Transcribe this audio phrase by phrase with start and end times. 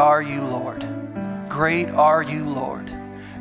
[0.00, 0.80] are you, Lord.
[1.50, 2.90] Great are you, Lord.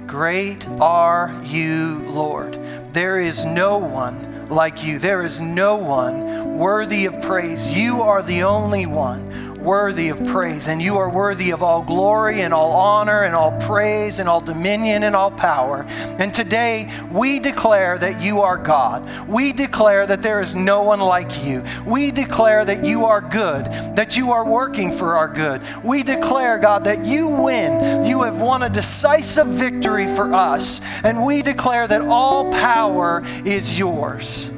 [0.05, 2.59] Great are you, Lord.
[2.91, 4.99] There is no one like you.
[4.99, 7.71] There is no one worthy of praise.
[7.71, 9.28] You are the only one
[9.69, 13.51] worthy of praise, and you are worthy of all glory and all honor and all
[13.59, 15.85] praise and all dominion and all power.
[16.17, 19.07] And today we declare that you are God.
[19.27, 21.63] We declare that there is no one like you.
[21.85, 25.61] We declare that you are good, that you are working for our good.
[25.83, 28.03] We declare, God, that you win.
[28.03, 30.81] You have won a decisive victory for us.
[31.03, 34.49] And we declare that all power is yours.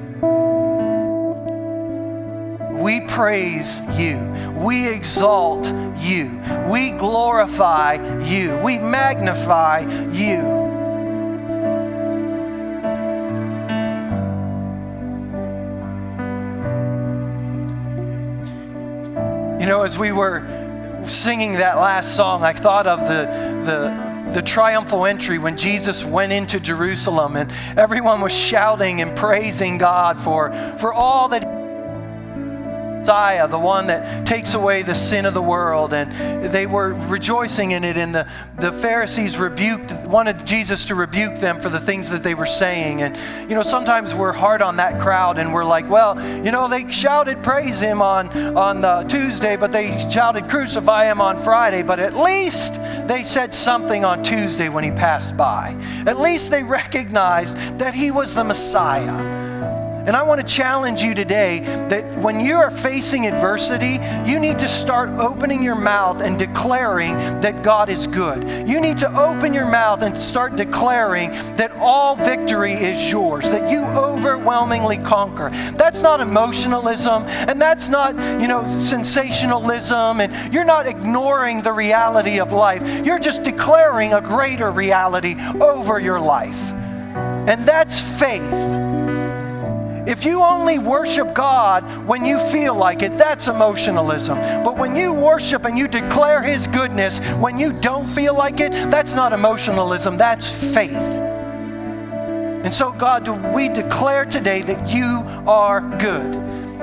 [2.82, 4.18] We praise you.
[4.56, 5.68] We exalt
[5.98, 6.42] you.
[6.68, 8.58] We glorify you.
[8.58, 9.82] We magnify
[10.12, 10.62] you.
[19.60, 20.42] You know, as we were
[21.06, 23.26] singing that last song, I thought of the,
[23.64, 29.78] the, the triumphal entry when Jesus went into Jerusalem and everyone was shouting and praising
[29.78, 31.61] God for, for all that
[33.02, 35.94] Messiah, the one that takes away the sin of the world.
[35.94, 36.12] And
[36.46, 37.98] they were rejoicing in it.
[37.98, 42.36] And the, the Pharisees rebuked, wanted Jesus to rebuke them for the things that they
[42.36, 43.02] were saying.
[43.02, 43.18] And,
[43.50, 46.90] you know, sometimes we're hard on that crowd and we're like, well, you know, they
[46.92, 51.82] shouted praise him on, on the Tuesday, but they shouted crucify him on Friday.
[51.82, 52.76] But at least
[53.08, 55.76] they said something on Tuesday when he passed by.
[56.06, 59.81] At least they recognized that he was the Messiah.
[60.06, 64.00] And I want to challenge you today that when you are facing adversity,
[64.30, 68.68] you need to start opening your mouth and declaring that God is good.
[68.68, 73.70] You need to open your mouth and start declaring that all victory is yours, that
[73.70, 75.52] you overwhelmingly conquer.
[75.76, 82.40] That's not emotionalism and that's not, you know, sensationalism and you're not ignoring the reality
[82.40, 83.06] of life.
[83.06, 86.74] You're just declaring a greater reality over your life.
[86.74, 88.81] And that's faith.
[90.12, 94.38] If you only worship God when you feel like it, that's emotionalism.
[94.62, 98.74] But when you worship and you declare His goodness when you don't feel like it,
[98.92, 100.92] that's not emotionalism, that's faith.
[100.92, 106.36] And so, God, do we declare today that you are good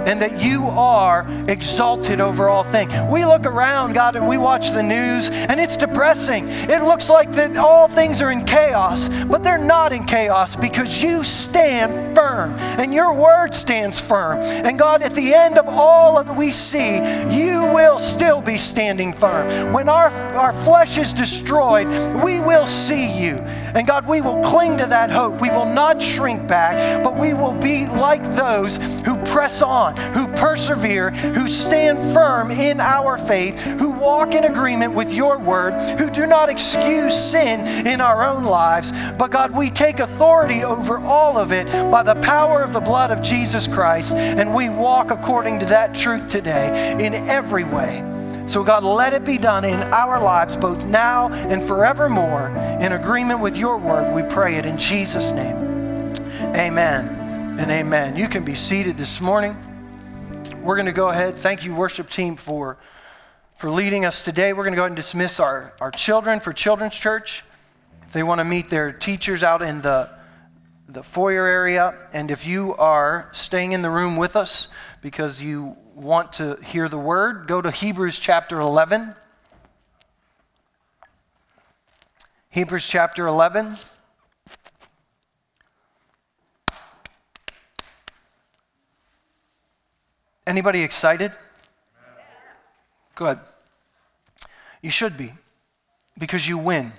[0.09, 2.91] and that you are exalted over all things.
[3.11, 6.49] We look around, God, and we watch the news, and it's depressing.
[6.49, 11.03] It looks like that all things are in chaos, but they're not in chaos because
[11.03, 14.39] you stand firm and your word stands firm.
[14.39, 16.97] And God, at the end of all that we see,
[17.29, 19.73] you will still be standing firm.
[19.73, 21.87] When our, our flesh is destroyed,
[22.25, 23.35] we will see you.
[23.75, 25.41] And God, we will cling to that hope.
[25.41, 30.29] We will not shrink back, but we will be like those who press on, who
[30.29, 36.11] persevere, who stand firm in our faith, who walk in agreement with your word, who
[36.11, 38.93] do not excuse sin in our own lives.
[39.19, 43.11] But God, we take authority over all of it by the power of the blood
[43.11, 48.05] of Jesus Christ, and we walk according to that truth today in every way.
[48.47, 52.49] So, God, let it be done in our lives, both now and forevermore,
[52.81, 54.15] in agreement with your word.
[54.15, 55.57] We pray it in Jesus' name.
[56.57, 57.09] Amen
[57.59, 58.17] and amen.
[58.17, 59.68] You can be seated this morning.
[60.69, 61.35] We're going to go ahead.
[61.35, 62.77] Thank you, worship team, for,
[63.57, 64.53] for leading us today.
[64.53, 67.43] We're going to go ahead and dismiss our, our children for Children's Church.
[68.03, 70.11] If they want to meet their teachers out in the,
[70.89, 74.69] the foyer area, and if you are staying in the room with us
[75.01, 79.15] because you want to hear the word, go to Hebrews chapter 11.
[82.51, 83.77] Hebrews chapter 11.
[90.49, 91.33] Anybody excited?
[93.15, 93.39] Good.
[94.81, 95.35] You should be,
[96.17, 96.95] because you win.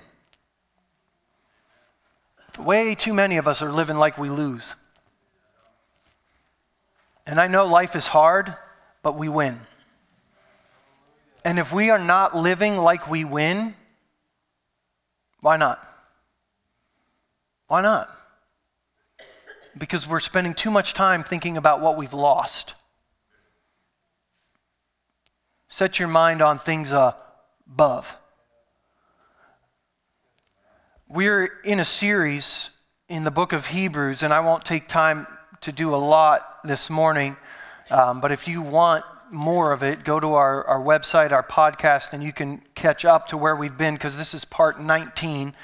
[2.60, 4.76] Way too many of us are living like we lose.
[7.26, 8.54] And I know life is hard
[9.02, 9.58] but we win.
[11.44, 13.74] And if we are not living like we win,
[15.40, 15.84] why not?
[17.66, 18.16] Why not?
[19.76, 22.74] Because we're spending too much time thinking about what we've lost.
[25.72, 28.16] Set your mind on things above.
[31.08, 32.70] We're in a series
[33.08, 35.28] in the book of Hebrews, and I won't take time
[35.60, 37.36] to do a lot this morning.
[37.88, 42.12] Um, but if you want more of it, go to our, our website, our podcast,
[42.12, 45.54] and you can catch up to where we've been because this is part 19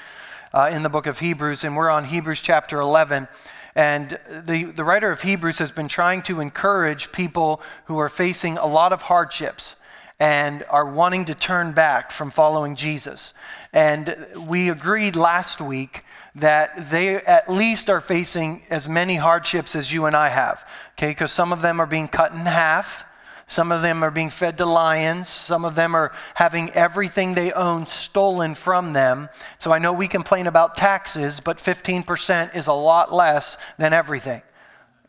[0.53, 3.27] uh, in the book of Hebrews, and we're on Hebrews chapter 11.
[3.75, 8.57] And the, the writer of Hebrews has been trying to encourage people who are facing
[8.57, 9.75] a lot of hardships
[10.19, 13.33] and are wanting to turn back from following Jesus.
[13.71, 14.15] And
[14.47, 16.03] we agreed last week
[16.33, 21.09] that they at least are facing as many hardships as you and I have, okay?
[21.09, 23.05] Because some of them are being cut in half.
[23.49, 25.29] Some of them are being fed to lions.
[25.29, 29.29] Some of them are having everything they own stolen from them.
[29.57, 34.41] So I know we complain about taxes, but 15% is a lot less than everything.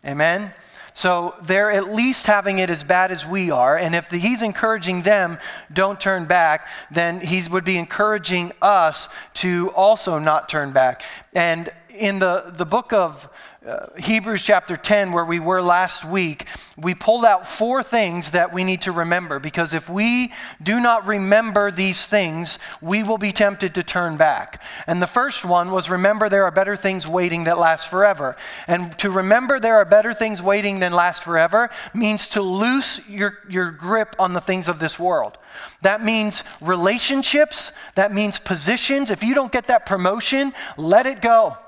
[0.06, 0.52] Amen?
[0.98, 3.78] So they're at least having it as bad as we are.
[3.78, 5.38] And if he's encouraging them,
[5.72, 11.02] don't turn back, then he would be encouraging us to also not turn back.
[11.36, 13.28] And in the, the book of
[13.68, 16.46] uh, Hebrews chapter 10, where we were last week,
[16.78, 20.32] we pulled out four things that we need to remember because if we
[20.62, 24.62] do not remember these things, we will be tempted to turn back.
[24.86, 28.36] And the first one was remember there are better things waiting that last forever.
[28.66, 33.38] And to remember there are better things waiting than last forever means to loose your,
[33.50, 35.36] your grip on the things of this world.
[35.82, 39.10] That means relationships, that means positions.
[39.10, 41.58] If you don't get that promotion, let it go.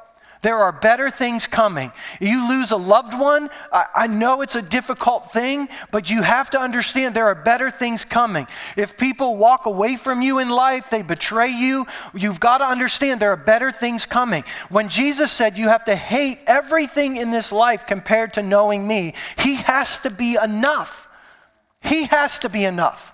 [0.43, 1.93] There are better things coming.
[2.19, 6.49] You lose a loved one, I, I, know it's a difficult thing, but you have
[6.51, 8.47] to understand there are better things coming.
[8.75, 13.21] If people walk away from you in life, they betray you, you've got to understand
[13.21, 14.45] there are better things coming.
[14.71, 19.13] When Jesus said you have to hate everything in this life compared to knowing me,
[19.39, 21.09] He has to be enough.
[21.83, 23.13] He has to be enough.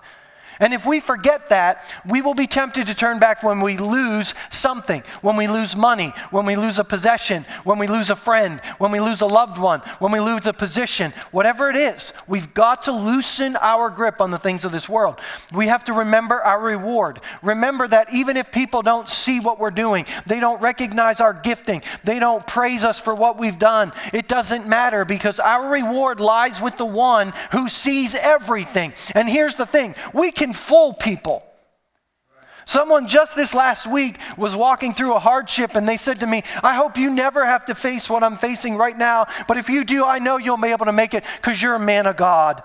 [0.59, 4.33] And if we forget that, we will be tempted to turn back when we lose
[4.49, 8.59] something, when we lose money, when we lose a possession, when we lose a friend,
[8.77, 12.13] when we lose a loved one, when we lose a position, whatever it is.
[12.27, 15.19] We've got to loosen our grip on the things of this world.
[15.53, 17.19] We have to remember our reward.
[17.41, 21.81] Remember that even if people don't see what we're doing, they don't recognize our gifting,
[22.03, 26.61] they don't praise us for what we've done, it doesn't matter because our reward lies
[26.61, 28.93] with the one who sees everything.
[29.13, 31.43] And here's the thing we can can fool people.
[32.65, 36.43] Someone just this last week was walking through a hardship and they said to me,
[36.61, 39.85] I hope you never have to face what I'm facing right now, but if you
[39.85, 42.61] do, I know you'll be able to make it because you're a man of God.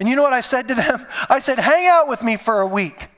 [0.00, 1.06] And you know what I said to them?
[1.28, 3.08] I said, Hang out with me for a week.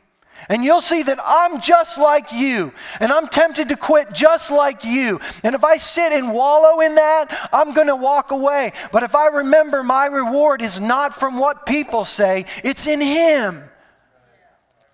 [0.48, 2.72] And you'll see that I'm just like you.
[3.00, 5.20] And I'm tempted to quit just like you.
[5.42, 8.72] And if I sit and wallow in that, I'm going to walk away.
[8.92, 13.64] But if I remember my reward is not from what people say, it's in Him.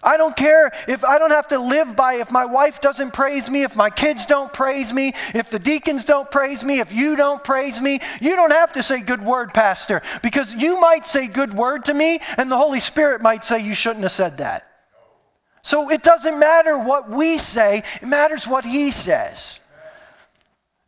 [0.03, 3.49] I don't care if I don't have to live by if my wife doesn't praise
[3.49, 7.15] me, if my kids don't praise me, if the deacons don't praise me, if you
[7.15, 8.01] don't praise me.
[8.21, 11.95] You don't have to say good word, Pastor, because you might say good word to
[11.95, 14.72] me, and the Holy Spirit might say you shouldn't have said that.
[15.63, 19.61] So it doesn't matter what we say, it matters what He says.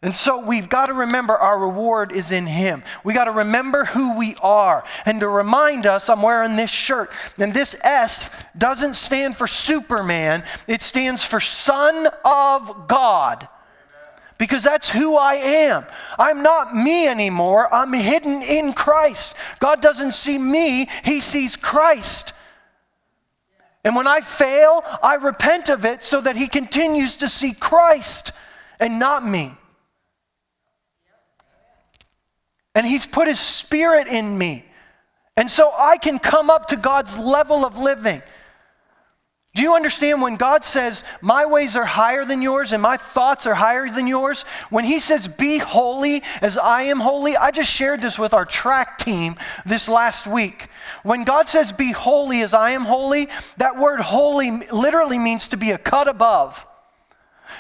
[0.05, 2.83] And so we've got to remember our reward is in Him.
[3.05, 4.85] We got to remember who we are.
[5.07, 7.11] And to remind us, I'm wearing this shirt.
[7.39, 8.29] And this S
[8.59, 13.49] doesn't stand for Superman, it stands for Son of God.
[14.37, 15.87] Because that's who I am.
[16.19, 17.73] I'm not me anymore.
[17.73, 19.35] I'm hidden in Christ.
[19.59, 22.34] God doesn't see me, He sees Christ.
[23.85, 28.33] And when I fail, I repent of it so that he continues to see Christ
[28.81, 29.55] and not me.
[32.75, 34.65] And he's put his spirit in me.
[35.37, 38.23] And so I can come up to God's level of living.
[39.55, 43.47] Do you understand when God says, My ways are higher than yours and my thoughts
[43.47, 44.43] are higher than yours?
[44.69, 48.45] When He says, Be holy as I am holy, I just shared this with our
[48.45, 50.69] track team this last week.
[51.05, 55.57] When God says, Be holy as I am holy, that word holy literally means to
[55.57, 56.67] be a cut above.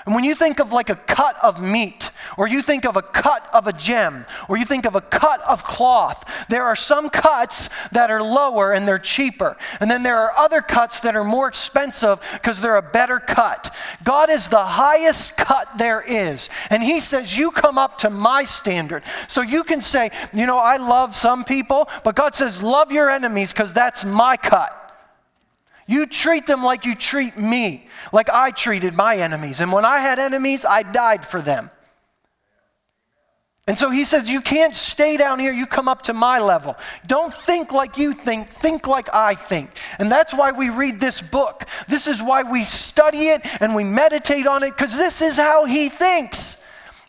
[0.06, 3.02] And when you think of like a cut of meat, or you think of a
[3.02, 7.10] cut of a gem, or you think of a cut of cloth, there are some
[7.10, 9.56] cuts that are lower and they're cheaper.
[9.80, 13.74] And then there are other cuts that are more expensive because they're a better cut.
[14.02, 16.48] God is the highest cut there is.
[16.70, 19.04] And He says, You come up to my standard.
[19.28, 23.10] So you can say, You know, I love some people, but God says, Love your
[23.10, 24.83] enemies because that's my cut.
[25.86, 29.60] You treat them like you treat me, like I treated my enemies.
[29.60, 31.70] And when I had enemies, I died for them.
[33.66, 36.76] And so he says, You can't stay down here, you come up to my level.
[37.06, 39.70] Don't think like you think, think like I think.
[39.98, 41.66] And that's why we read this book.
[41.88, 45.64] This is why we study it and we meditate on it, because this is how
[45.64, 46.58] he thinks.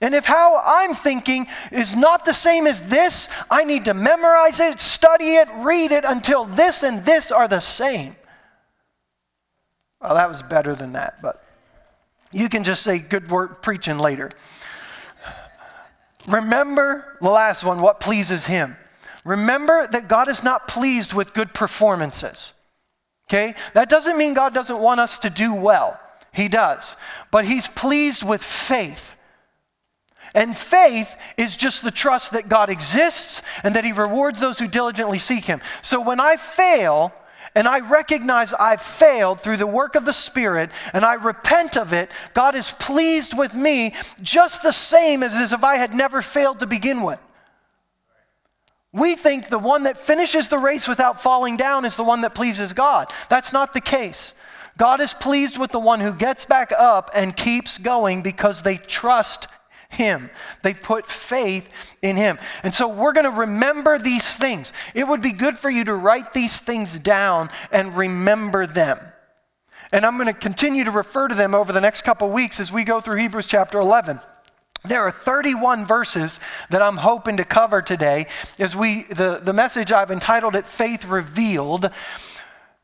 [0.02, 4.60] And if how I'm thinking is not the same as this, I need to memorize
[4.60, 8.16] it, study it, read it until this and this are the same.
[10.06, 11.44] Well, that was better than that, but
[12.32, 14.30] you can just say good work preaching later.
[16.28, 18.78] Remember the last one, what pleases him.
[19.24, 22.54] Remember that God is not pleased with good performances.
[23.28, 23.56] Okay?
[23.74, 26.00] That doesn't mean God doesn't want us to do well.
[26.32, 26.96] He does.
[27.32, 29.16] But He's pleased with faith.
[30.36, 34.68] And faith is just the trust that God exists and that He rewards those who
[34.68, 35.62] diligently seek Him.
[35.82, 37.12] So when I fail,
[37.56, 41.94] and I recognize I've failed through the work of the Spirit and I repent of
[41.94, 46.60] it, God is pleased with me just the same as, if I had never failed
[46.60, 47.20] to begin with.
[48.92, 52.36] We think the one that finishes the race without falling down is the one that
[52.36, 53.12] pleases God.
[53.30, 54.34] That's not the case.
[54.78, 58.78] God is pleased with the one who gets back up and keeps going because they
[58.78, 59.48] trust
[59.96, 60.30] him.
[60.62, 61.70] They put faith
[62.02, 62.38] in Him.
[62.64, 64.72] And so we're going to remember these things.
[64.94, 69.00] It would be good for you to write these things down and remember them.
[69.92, 72.72] And I'm going to continue to refer to them over the next couple weeks as
[72.72, 74.20] we go through Hebrews chapter 11.
[74.84, 78.28] There are 31 verses that I'm hoping to cover today
[78.60, 81.90] as we the, the message I've entitled it Faith Revealed.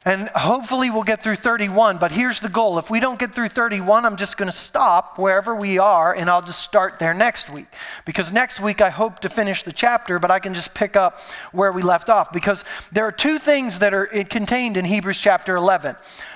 [0.03, 2.79] And hopefully we'll get through 31, but here's the goal.
[2.79, 6.27] If we don't get through 31, I'm just going to stop wherever we are and
[6.27, 7.67] I'll just start there next week.
[8.03, 11.19] Because next week I hope to finish the chapter, but I can just pick up
[11.51, 12.31] where we left off.
[12.31, 15.95] Because there are two things that are contained in Hebrews chapter 11.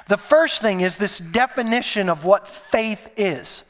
[0.10, 3.64] The first thing is this definition of what faith is.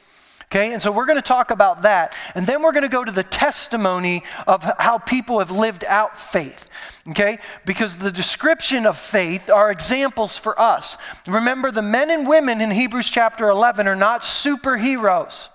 [0.45, 2.13] Okay, and so we're going to talk about that.
[2.35, 6.19] And then we're going to go to the testimony of how people have lived out
[6.19, 6.69] faith.
[7.09, 10.97] Okay, because the description of faith are examples for us.
[11.27, 15.49] Remember, the men and women in Hebrews chapter 11 are not superheroes,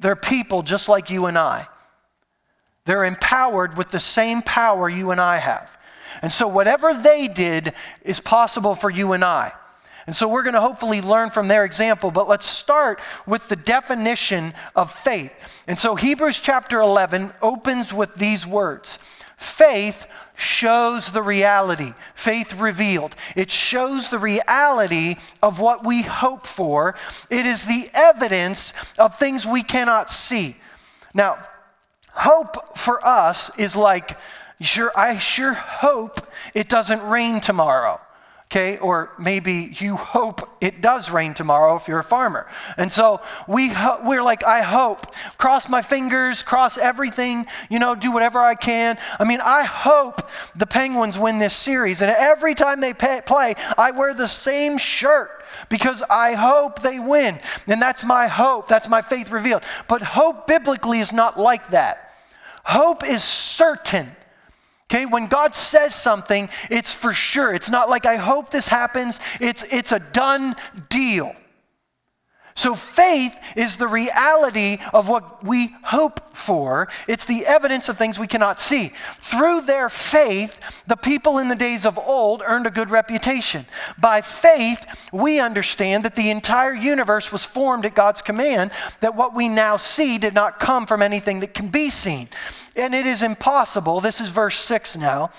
[0.00, 1.66] they're people just like you and I.
[2.84, 5.76] They're empowered with the same power you and I have.
[6.22, 7.72] And so, whatever they did
[8.02, 9.52] is possible for you and I.
[10.08, 13.56] And so we're going to hopefully learn from their example, but let's start with the
[13.56, 15.64] definition of faith.
[15.68, 18.98] And so Hebrews chapter 11 opens with these words
[19.36, 23.16] Faith shows the reality, faith revealed.
[23.36, 26.94] It shows the reality of what we hope for,
[27.28, 30.56] it is the evidence of things we cannot see.
[31.12, 31.36] Now,
[32.12, 34.16] hope for us is like,
[34.58, 38.00] sure, I sure hope it doesn't rain tomorrow
[38.50, 38.78] okay?
[38.78, 42.46] Or maybe you hope it does rain tomorrow if you're a farmer.
[42.78, 47.94] And so we ho- we're like, I hope, cross my fingers, cross everything, you know,
[47.94, 48.98] do whatever I can.
[49.20, 52.00] I mean, I hope the Penguins win this series.
[52.00, 55.30] And every time they pay- play, I wear the same shirt
[55.68, 57.40] because I hope they win.
[57.66, 59.62] And that's my hope, that's my faith revealed.
[59.88, 62.14] But hope biblically is not like that.
[62.64, 64.12] Hope is certain.
[64.90, 67.52] Okay, when God says something, it's for sure.
[67.54, 69.20] It's not like I hope this happens.
[69.38, 70.56] It's it's a done
[70.88, 71.36] deal.
[72.58, 76.88] So faith is the reality of what we hope for.
[77.06, 78.88] It's the evidence of things we cannot see.
[79.20, 83.64] Through their faith, the people in the days of old earned a good reputation.
[83.96, 88.72] By faith, we understand that the entire universe was formed at God's command,
[89.02, 92.28] that what we now see did not come from anything that can be seen.
[92.74, 95.30] And it is impossible, this is verse 6 now,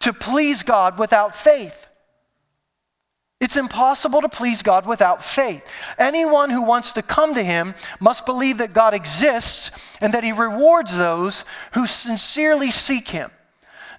[0.00, 1.89] to please God without faith.
[3.40, 5.64] It's impossible to please God without faith.
[5.98, 10.30] Anyone who wants to come to Him must believe that God exists and that He
[10.30, 13.30] rewards those who sincerely seek Him.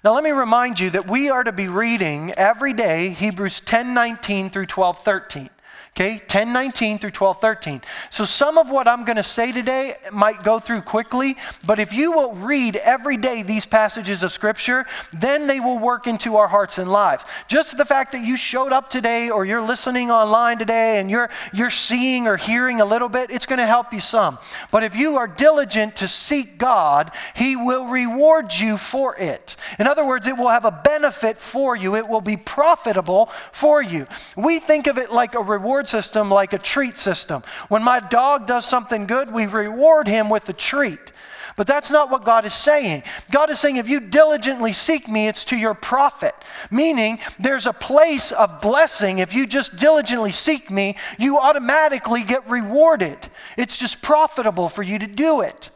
[0.04, 3.92] Now, let me remind you that we are to be reading every day Hebrews 10
[3.92, 5.50] 19 through 12 13.
[5.94, 7.82] Okay, 10 19 through 12 13.
[8.08, 11.92] So, some of what I'm going to say today might go through quickly, but if
[11.92, 16.48] you will read every day these passages of Scripture, then they will work into our
[16.48, 17.26] hearts and lives.
[17.46, 21.28] Just the fact that you showed up today or you're listening online today and you're,
[21.52, 24.38] you're seeing or hearing a little bit, it's going to help you some.
[24.70, 29.56] But if you are diligent to seek God, He will reward you for it.
[29.78, 33.82] In other words, it will have a benefit for you, it will be profitable for
[33.82, 34.06] you.
[34.38, 37.42] We think of it like a reward reward system like a treat system.
[37.68, 41.12] When my dog does something good, we reward him with a treat.
[41.56, 43.02] But that's not what God is saying.
[43.30, 46.32] God is saying, if you diligently seek me, it's to your profit.
[46.70, 49.18] Meaning, there's a place of blessing.
[49.18, 53.18] If you just diligently seek me, you automatically get rewarded.
[53.58, 55.71] It's just profitable for you to do it.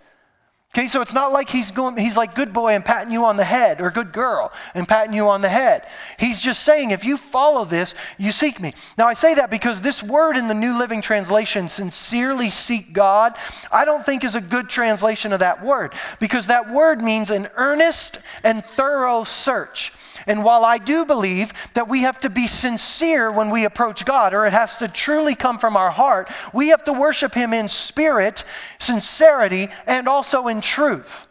[0.77, 3.39] Okay, so it's not like he's going, he's like good boy and patting you on
[3.39, 5.87] the head or good girl and patting you on the head.
[6.19, 8.75] He's just saying, if you follow this, you seek me.
[8.99, 13.37] Now, I say that because this word in the New Living Translation, sincerely seek God,
[13.73, 17.49] I don't think is a good translation of that word because that word means an
[17.57, 19.95] earnest and thorough search.
[20.27, 24.35] And while I do believe that we have to be sincere when we approach God,
[24.35, 27.69] or it has to truly come from our heart, we have to worship Him in
[27.69, 28.45] spirit,
[28.79, 31.27] sincerity, and also in truth.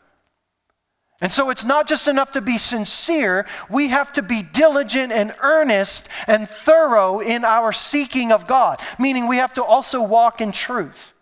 [1.22, 5.34] And so it's not just enough to be sincere, we have to be diligent and
[5.42, 10.52] earnest and thorough in our seeking of God, meaning we have to also walk in
[10.52, 11.14] truth.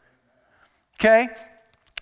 [0.96, 1.28] Okay?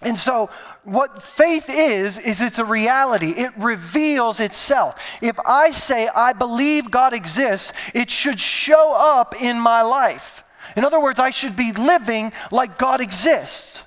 [0.01, 0.49] And so,
[0.83, 3.31] what faith is, is it's a reality.
[3.31, 5.19] It reveals itself.
[5.21, 10.43] If I say I believe God exists, it should show up in my life.
[10.75, 13.83] In other words, I should be living like God exists.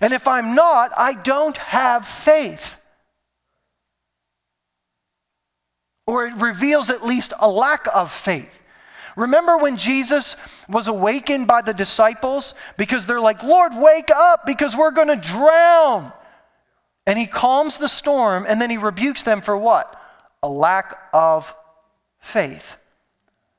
[0.00, 2.78] And if I'm not, I don't have faith.
[6.06, 8.62] Or it reveals at least a lack of faith.
[9.16, 10.36] Remember when Jesus
[10.68, 15.16] was awakened by the disciples because they're like, Lord, wake up because we're going to
[15.16, 16.12] drown.
[17.06, 19.98] And he calms the storm and then he rebukes them for what?
[20.42, 21.54] A lack of
[22.18, 22.76] faith.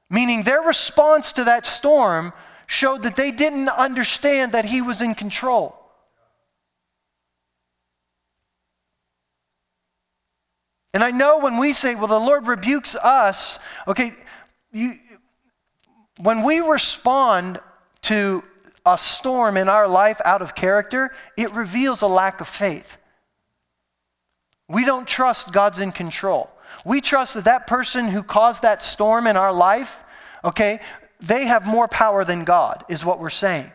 [0.10, 2.34] Meaning their response to that storm
[2.68, 5.74] showed that they didn't understand that he was in control.
[10.94, 14.14] And I know when we say, well, the Lord rebukes us, okay,
[14.72, 14.98] you,
[16.18, 17.60] when we respond
[18.04, 18.44] to
[18.86, 22.98] a storm in our life out of character, it reveals a lack of faith.
[24.70, 26.50] We don't trust God's in control.
[26.86, 30.04] We trust that that person who caused that storm in our life,
[30.44, 30.80] okay,
[31.20, 33.72] they have more power than God, is what we're saying.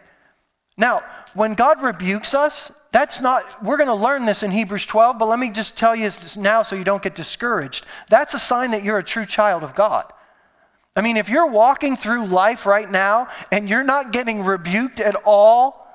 [0.77, 1.03] Now,
[1.35, 5.27] when God rebukes us, that's not, we're going to learn this in Hebrews 12, but
[5.27, 7.87] let me just tell you now so you don't get discouraged.
[8.09, 10.05] That's a sign that you're a true child of God.
[10.95, 15.17] I mean, if you're walking through life right now and you're not getting rebuked at
[15.25, 15.87] all,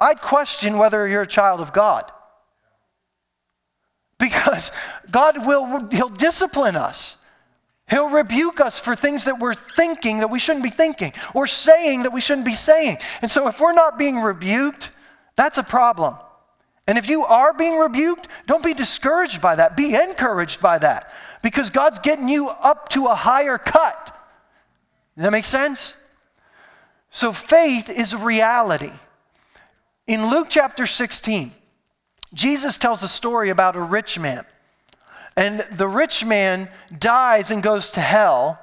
[0.00, 2.10] I'd question whether you're a child of God.
[4.18, 4.70] Because
[5.10, 7.16] God will, He'll discipline us.
[7.88, 12.02] He'll rebuke us for things that we're thinking that we shouldn't be thinking or saying
[12.02, 12.98] that we shouldn't be saying.
[13.22, 14.90] And so if we're not being rebuked,
[15.36, 16.16] that's a problem.
[16.88, 19.76] And if you are being rebuked, don't be discouraged by that.
[19.76, 21.12] Be encouraged by that
[21.46, 24.06] because God's getting you up to a higher cut.
[25.14, 25.94] Does that make sense?
[27.08, 28.90] So faith is reality.
[30.08, 31.52] In Luke chapter 16,
[32.34, 34.44] Jesus tells a story about a rich man.
[35.36, 38.58] And the rich man dies and goes to hell,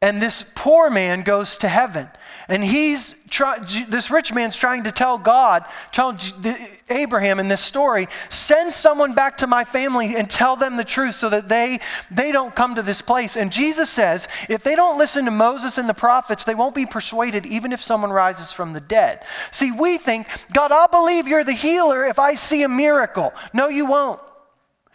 [0.00, 2.08] and this poor man goes to heaven.
[2.48, 6.16] And he's try, this rich man's trying to tell God, tell
[6.88, 11.16] Abraham in this story, send someone back to my family and tell them the truth
[11.16, 11.80] so that they
[12.10, 13.36] they don't come to this place.
[13.36, 16.86] And Jesus says, if they don't listen to Moses and the prophets, they won't be
[16.86, 19.22] persuaded even if someone rises from the dead.
[19.50, 23.34] See, we think, God, I'll believe you're the healer if I see a miracle.
[23.52, 24.20] No, you won't.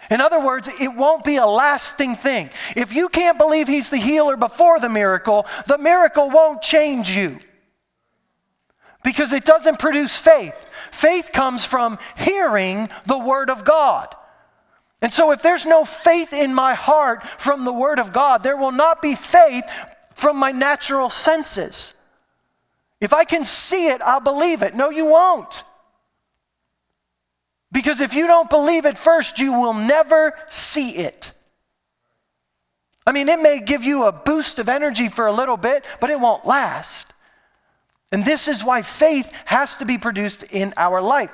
[0.10, 2.50] In other words, it won't be a lasting thing.
[2.76, 7.40] If you can't believe He's the healer before the miracle, the miracle won't change you
[9.04, 10.56] because it doesn't produce faith.
[10.92, 14.16] Faith comes from hearing the Word of God.
[15.02, 18.58] And so, if there's no faith in my heart from the Word of God, there
[18.58, 19.66] will not be faith
[20.16, 21.96] from my natural senses.
[23.00, 24.76] If I can see it, I'll believe it.
[24.76, 25.64] No, you won't.
[27.72, 31.32] Because if you don't believe it first, you will never see it.
[33.08, 36.10] I mean, it may give you a boost of energy for a little bit, but
[36.10, 37.14] it won't last.
[38.12, 41.32] And this is why faith has to be produced in our life.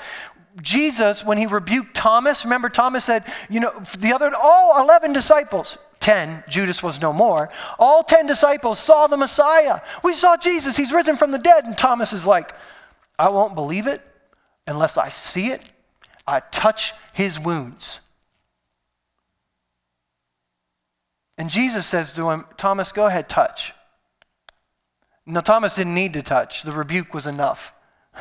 [0.61, 5.77] Jesus, when he rebuked Thomas, remember Thomas said, you know, the other, all 11 disciples,
[5.99, 9.81] 10, Judas was no more, all 10 disciples saw the Messiah.
[10.03, 11.65] We saw Jesus, he's risen from the dead.
[11.65, 12.53] And Thomas is like,
[13.19, 14.01] I won't believe it
[14.67, 15.61] unless I see it
[16.27, 18.01] I touch his wounds.
[21.37, 23.73] And Jesus says to him, Thomas, go ahead, touch.
[25.25, 27.73] Now, Thomas didn't need to touch, the rebuke was enough.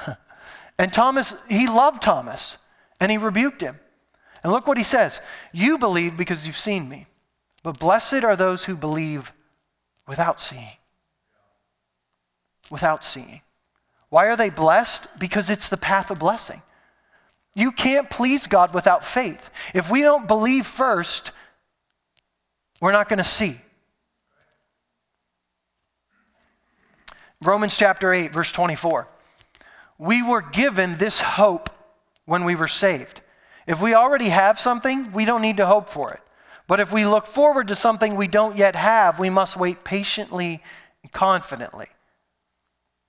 [0.78, 2.58] and Thomas, he loved Thomas,
[3.00, 3.78] and he rebuked him.
[4.42, 5.20] And look what he says
[5.52, 7.06] You believe because you've seen me,
[7.62, 9.32] but blessed are those who believe
[10.06, 10.76] without seeing.
[12.70, 13.40] Without seeing.
[14.08, 15.08] Why are they blessed?
[15.18, 16.62] Because it's the path of blessing.
[17.56, 19.48] You can't please God without faith.
[19.74, 21.32] If we don't believe first,
[22.82, 23.58] we're not going to see.
[27.42, 29.08] Romans chapter 8, verse 24.
[29.96, 31.70] We were given this hope
[32.26, 33.22] when we were saved.
[33.66, 36.20] If we already have something, we don't need to hope for it.
[36.66, 40.62] But if we look forward to something we don't yet have, we must wait patiently
[41.02, 41.88] and confidently.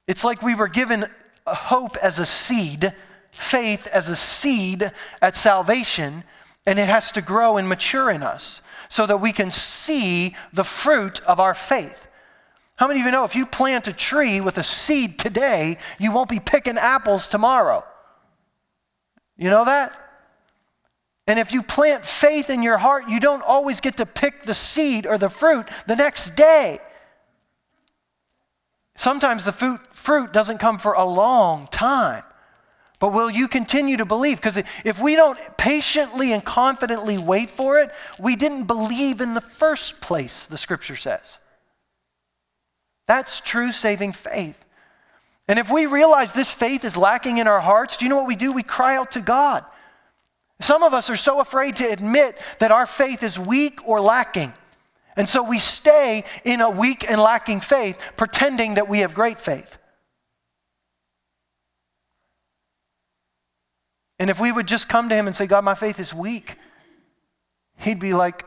[0.07, 1.05] It's like we were given
[1.45, 2.93] hope as a seed
[3.37, 6.23] faith as a seed at salvation,
[6.65, 10.63] and it has to grow and mature in us so that we can see the
[10.63, 12.07] fruit of our faith.
[12.77, 16.11] How many of you know if you plant a tree with a seed today, you
[16.11, 17.83] won't be picking apples tomorrow?
[19.37, 19.97] You know that?
[21.27, 24.53] And if you plant faith in your heart, you don't always get to pick the
[24.53, 26.79] seed or the fruit the next day.
[28.95, 32.23] Sometimes the fruit, doesn't come for a long time.
[32.99, 34.37] But will you continue to believe?
[34.37, 39.41] Because if we don't patiently and confidently wait for it, we didn't believe in the
[39.41, 41.39] first place, the scripture says.
[43.07, 44.57] That's true saving faith.
[45.47, 48.27] And if we realize this faith is lacking in our hearts, do you know what
[48.27, 48.51] we do?
[48.51, 49.63] We cry out to God.
[50.59, 54.53] Some of us are so afraid to admit that our faith is weak or lacking.
[55.15, 59.39] And so we stay in a weak and lacking faith, pretending that we have great
[59.39, 59.77] faith.
[64.19, 66.55] And if we would just come to Him and say, God, my faith is weak,
[67.77, 68.45] He'd be like,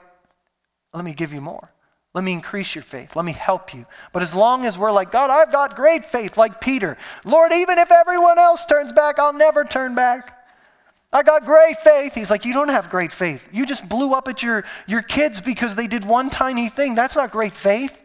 [0.92, 1.72] let me give you more.
[2.12, 3.14] Let me increase your faith.
[3.14, 3.86] Let me help you.
[4.12, 7.78] But as long as we're like, God, I've got great faith, like Peter, Lord, even
[7.78, 10.36] if everyone else turns back, I'll never turn back.
[11.12, 12.14] I got great faith.
[12.14, 13.48] He's like, You don't have great faith.
[13.52, 16.94] You just blew up at your, your kids because they did one tiny thing.
[16.94, 17.99] That's not great faith.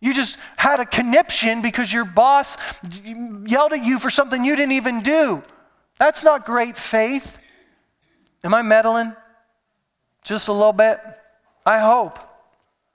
[0.00, 2.56] You just had a conniption because your boss
[3.02, 5.42] yelled at you for something you didn't even do.
[5.98, 7.38] That's not great faith.
[8.44, 9.14] Am I meddling?
[10.22, 10.98] Just a little bit?
[11.66, 12.20] I hope.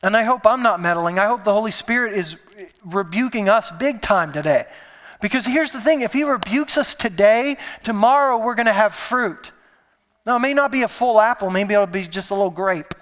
[0.01, 1.19] And I hope I'm not meddling.
[1.19, 2.37] I hope the Holy Spirit is
[2.83, 4.65] rebuking us big time today.
[5.21, 9.51] Because here's the thing if He rebukes us today, tomorrow we're going to have fruit.
[10.25, 12.93] Now, it may not be a full apple, maybe it'll be just a little grape.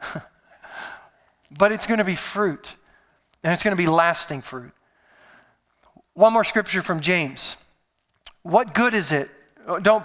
[1.58, 2.76] but it's going to be fruit.
[3.48, 4.72] And it's going to be lasting fruit.
[6.12, 7.56] One more scripture from James.
[8.42, 9.30] What good is it?
[9.66, 10.04] Oh, don't,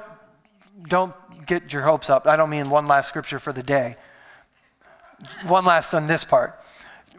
[0.88, 1.14] don't
[1.46, 2.26] get your hopes up.
[2.26, 3.98] I don't mean one last scripture for the day.
[5.46, 6.58] One last on this part.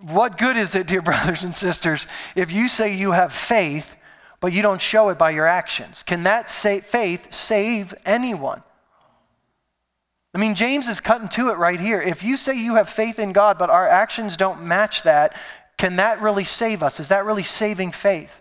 [0.01, 3.95] What good is it, dear brothers and sisters, if you say you have faith,
[4.41, 6.03] but you don't show it by your actions?
[6.03, 8.63] Can that faith save anyone?
[10.35, 12.01] I mean, James is cutting to it right here.
[12.01, 15.37] If you say you have faith in God, but our actions don't match that,
[15.77, 17.01] can that really save us?
[17.01, 18.41] Is that really saving faith?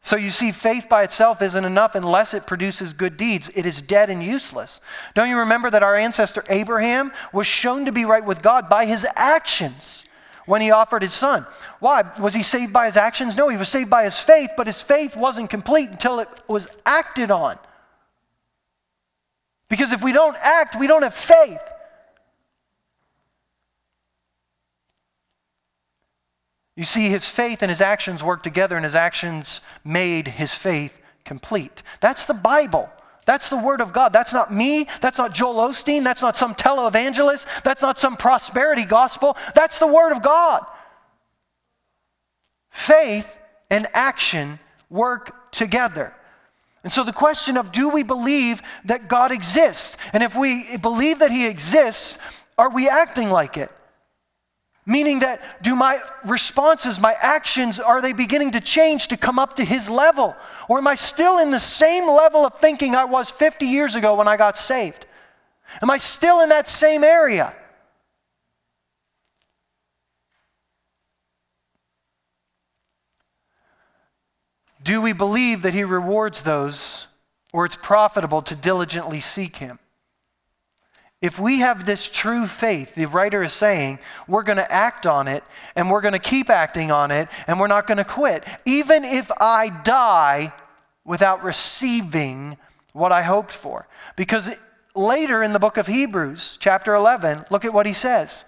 [0.00, 3.50] So you see, faith by itself isn't enough unless it produces good deeds.
[3.54, 4.80] It is dead and useless.
[5.14, 8.86] Don't you remember that our ancestor Abraham was shown to be right with God by
[8.86, 10.04] his actions
[10.46, 11.44] when he offered his son?
[11.80, 12.04] Why?
[12.18, 13.36] Was he saved by his actions?
[13.36, 16.68] No, he was saved by his faith, but his faith wasn't complete until it was
[16.86, 17.58] acted on.
[19.68, 21.60] Because if we don't act, we don't have faith.
[26.78, 31.00] You see, his faith and his actions worked together, and his actions made his faith
[31.24, 31.82] complete.
[32.00, 32.88] That's the Bible.
[33.24, 34.12] That's the Word of God.
[34.12, 34.86] That's not me.
[35.00, 36.04] That's not Joel Osteen.
[36.04, 37.64] That's not some televangelist.
[37.64, 39.36] That's not some prosperity gospel.
[39.56, 40.64] That's the Word of God.
[42.70, 43.36] Faith
[43.72, 46.14] and action work together.
[46.84, 49.96] And so the question of do we believe that God exists?
[50.12, 52.18] And if we believe that He exists,
[52.56, 53.72] are we acting like it?
[54.88, 59.56] Meaning that do my responses, my actions, are they beginning to change to come up
[59.56, 60.34] to his level?
[60.66, 64.14] Or am I still in the same level of thinking I was 50 years ago
[64.14, 65.04] when I got saved?
[65.82, 67.54] Am I still in that same area?
[74.82, 77.08] Do we believe that he rewards those,
[77.52, 79.80] or it's profitable to diligently seek him?
[81.20, 85.26] If we have this true faith, the writer is saying, we're going to act on
[85.26, 85.42] it
[85.74, 88.44] and we're going to keep acting on it and we're not going to quit.
[88.64, 90.52] Even if I die
[91.04, 92.56] without receiving
[92.92, 93.88] what I hoped for.
[94.14, 94.48] Because
[94.94, 98.44] later in the book of Hebrews, chapter 11, look at what he says.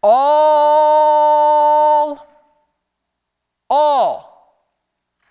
[0.00, 1.04] All,
[3.68, 4.62] all,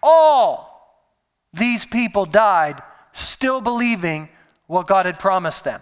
[0.04, 0.68] all
[1.54, 2.82] these people died
[3.14, 4.28] still believing
[4.68, 5.82] what God had promised them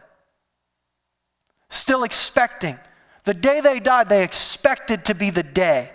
[1.69, 2.77] still expecting.
[3.25, 5.91] The day they died, they expected to be the day.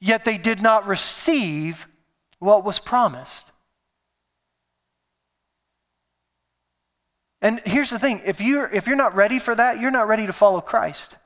[0.00, 1.86] Yet they did not receive
[2.38, 3.50] what was promised.
[7.40, 10.26] And here's the thing if you're, if you're not ready for that, you're not ready
[10.26, 11.16] to follow Christ.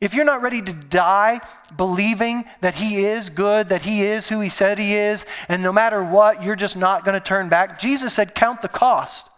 [0.00, 1.40] If you're not ready to die
[1.76, 5.72] believing that He is good, that He is who He said He is, and no
[5.72, 9.28] matter what, you're just not going to turn back, Jesus said, Count the cost.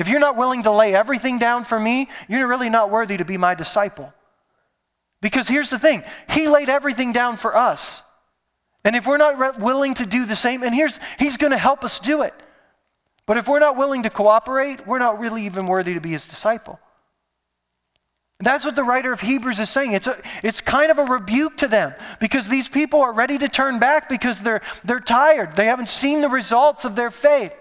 [0.00, 3.24] If you're not willing to lay everything down for me, you're really not worthy to
[3.26, 4.14] be my disciple.
[5.20, 8.02] Because here's the thing He laid everything down for us.
[8.82, 11.84] And if we're not willing to do the same, and here's, He's going to help
[11.84, 12.32] us do it.
[13.26, 16.26] But if we're not willing to cooperate, we're not really even worthy to be His
[16.26, 16.80] disciple.
[18.38, 19.92] that's what the writer of Hebrews is saying.
[19.92, 23.50] It's, a, it's kind of a rebuke to them because these people are ready to
[23.50, 25.56] turn back because they're, they're tired.
[25.56, 27.52] They haven't seen the results of their faith.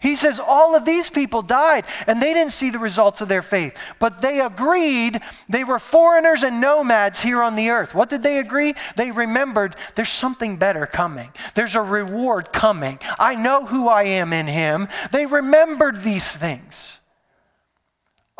[0.00, 3.42] He says all of these people died and they didn't see the results of their
[3.42, 7.94] faith, but they agreed they were foreigners and nomads here on the earth.
[7.94, 8.74] What did they agree?
[8.96, 12.98] They remembered there's something better coming, there's a reward coming.
[13.18, 14.88] I know who I am in Him.
[15.12, 16.99] They remembered these things.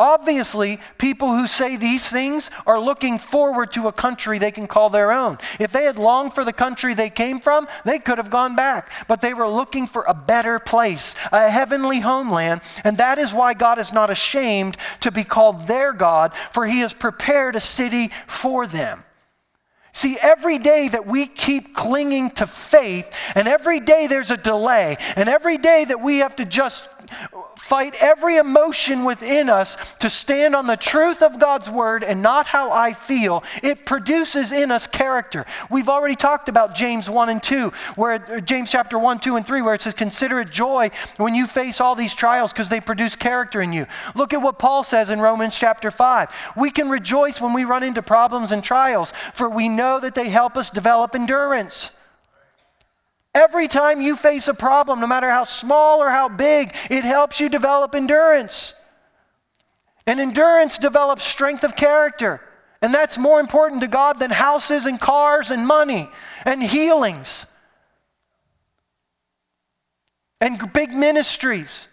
[0.00, 4.88] Obviously, people who say these things are looking forward to a country they can call
[4.88, 5.36] their own.
[5.58, 8.90] If they had longed for the country they came from, they could have gone back.
[9.08, 12.62] But they were looking for a better place, a heavenly homeland.
[12.82, 16.80] And that is why God is not ashamed to be called their God, for he
[16.80, 19.04] has prepared a city for them.
[19.92, 24.96] See, every day that we keep clinging to faith, and every day there's a delay,
[25.16, 26.88] and every day that we have to just
[27.56, 32.46] fight every emotion within us to stand on the truth of God's word and not
[32.46, 35.46] how I feel, it produces in us character.
[35.70, 39.62] We've already talked about James 1 and 2, where James chapter 1, 2, and 3,
[39.62, 43.16] where it says, Consider it joy when you face all these trials because they produce
[43.16, 43.86] character in you.
[44.14, 46.52] Look at what Paul says in Romans chapter 5.
[46.56, 50.28] We can rejoice when we run into problems and trials, for we know that they
[50.28, 51.90] help us develop endurance.
[53.34, 57.38] Every time you face a problem, no matter how small or how big, it helps
[57.40, 58.74] you develop endurance.
[60.06, 62.40] And endurance develops strength of character.
[62.82, 66.08] And that's more important to God than houses and cars and money
[66.44, 67.46] and healings
[70.40, 71.88] and big ministries.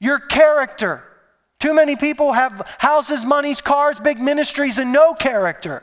[0.00, 1.04] Your character.
[1.58, 5.82] Too many people have houses, monies, cars, big ministries, and no character.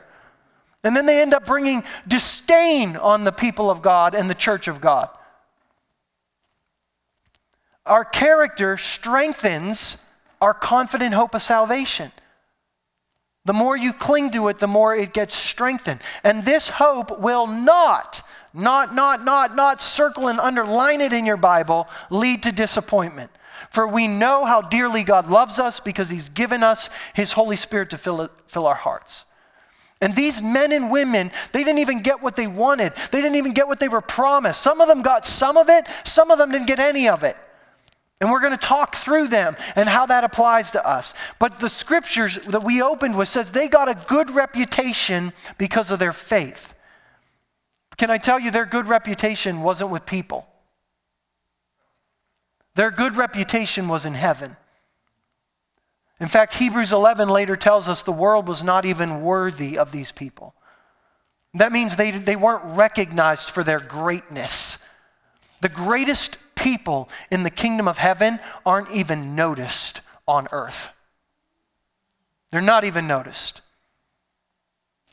[0.84, 4.68] And then they end up bringing disdain on the people of God and the church
[4.68, 5.08] of God.
[7.84, 9.98] Our character strengthens
[10.40, 12.12] our confident hope of salvation.
[13.44, 16.00] The more you cling to it, the more it gets strengthened.
[16.22, 21.38] And this hope will not, not, not, not, not circle and underline it in your
[21.38, 23.30] Bible, lead to disappointment.
[23.70, 27.90] For we know how dearly God loves us because He's given us His Holy Spirit
[27.90, 29.24] to fill, it, fill our hearts.
[30.00, 32.92] And these men and women, they didn't even get what they wanted.
[33.10, 34.60] They didn't even get what they were promised.
[34.60, 37.36] Some of them got some of it, some of them didn't get any of it.
[38.20, 41.14] And we're going to talk through them and how that applies to us.
[41.38, 45.98] But the scriptures that we opened with says they got a good reputation because of
[45.98, 46.74] their faith.
[47.96, 50.46] Can I tell you their good reputation wasn't with people?
[52.74, 54.56] Their good reputation was in heaven.
[56.20, 60.10] In fact, Hebrews 11 later tells us the world was not even worthy of these
[60.10, 60.54] people.
[61.54, 64.78] That means they, they weren't recognized for their greatness.
[65.60, 70.90] The greatest people in the kingdom of heaven aren't even noticed on earth.
[72.50, 73.60] They're not even noticed.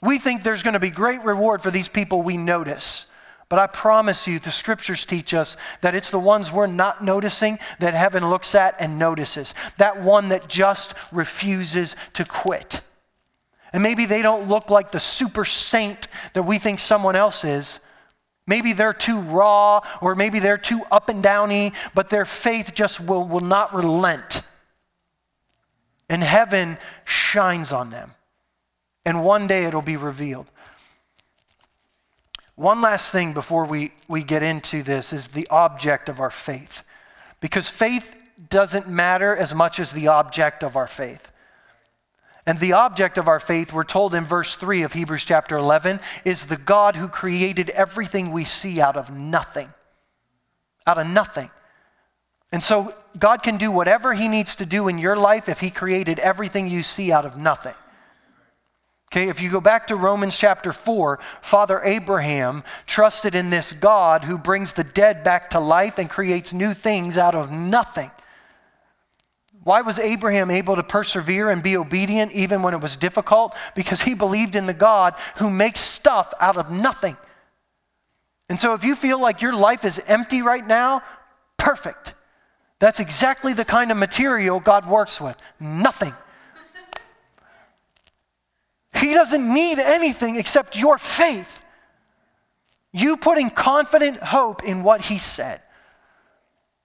[0.01, 3.05] We think there's going to be great reward for these people we notice.
[3.47, 7.59] But I promise you, the scriptures teach us that it's the ones we're not noticing
[7.79, 9.53] that heaven looks at and notices.
[9.77, 12.81] That one that just refuses to quit.
[13.71, 17.79] And maybe they don't look like the super saint that we think someone else is.
[18.47, 22.99] Maybe they're too raw, or maybe they're too up and downy, but their faith just
[22.99, 24.43] will, will not relent.
[26.09, 28.11] And heaven shines on them.
[29.05, 30.47] And one day it'll be revealed.
[32.55, 36.83] One last thing before we, we get into this is the object of our faith.
[37.41, 38.15] Because faith
[38.49, 41.31] doesn't matter as much as the object of our faith.
[42.45, 45.99] And the object of our faith, we're told in verse 3 of Hebrews chapter 11,
[46.23, 49.73] is the God who created everything we see out of nothing.
[50.85, 51.49] Out of nothing.
[52.51, 55.69] And so God can do whatever He needs to do in your life if He
[55.69, 57.73] created everything you see out of nothing.
[59.15, 64.25] Okay, if you go back to Romans chapter 4, Father Abraham trusted in this God
[64.25, 68.11] who brings the dead back to life and creates new things out of nothing.
[69.63, 73.55] Why was Abraham able to persevere and be obedient even when it was difficult?
[73.73, 77.15] Because he believed in the God who makes stuff out of nothing.
[78.49, 81.01] And so if you feel like your life is empty right now,
[81.55, 82.15] perfect.
[82.79, 86.13] That's exactly the kind of material God works with nothing.
[88.97, 91.61] He doesn't need anything except your faith.
[92.91, 95.61] You putting confident hope in what He said.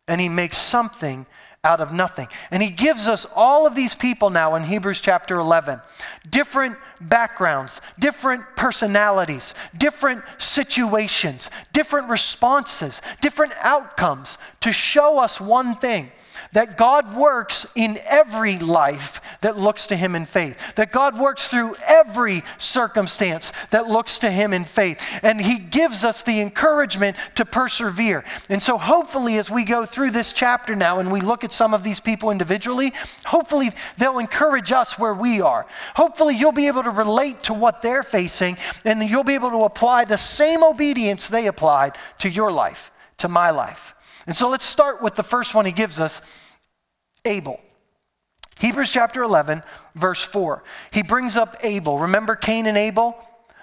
[0.08, 1.26] And He makes something
[1.62, 2.26] out of nothing.
[2.50, 5.80] And He gives us all of these people now in Hebrews chapter 11
[6.28, 16.10] different backgrounds, different personalities, different situations, different responses, different outcomes to show us one thing
[16.52, 21.48] that God works in every life that looks to Him in faith, that God works
[21.48, 25.00] through every circumstance that looks to Him in faith.
[25.22, 28.24] And He gives us the encouragement to persevere.
[28.48, 31.74] And so, hopefully, as we go through this chapter now and we look at some
[31.74, 32.92] of these people individually,
[33.24, 35.66] hopefully they'll encourage us where we are.
[35.94, 39.64] Hopefully, you'll be able to relate to what they're facing and you'll be able to
[39.64, 43.94] apply the same obedience they applied to your life, to my life.
[44.30, 46.22] And so let's start with the first one he gives us
[47.24, 47.58] Abel.
[48.60, 49.64] Hebrews chapter 11,
[49.96, 50.62] verse 4.
[50.92, 51.98] He brings up Abel.
[51.98, 53.18] Remember Cain and Abel?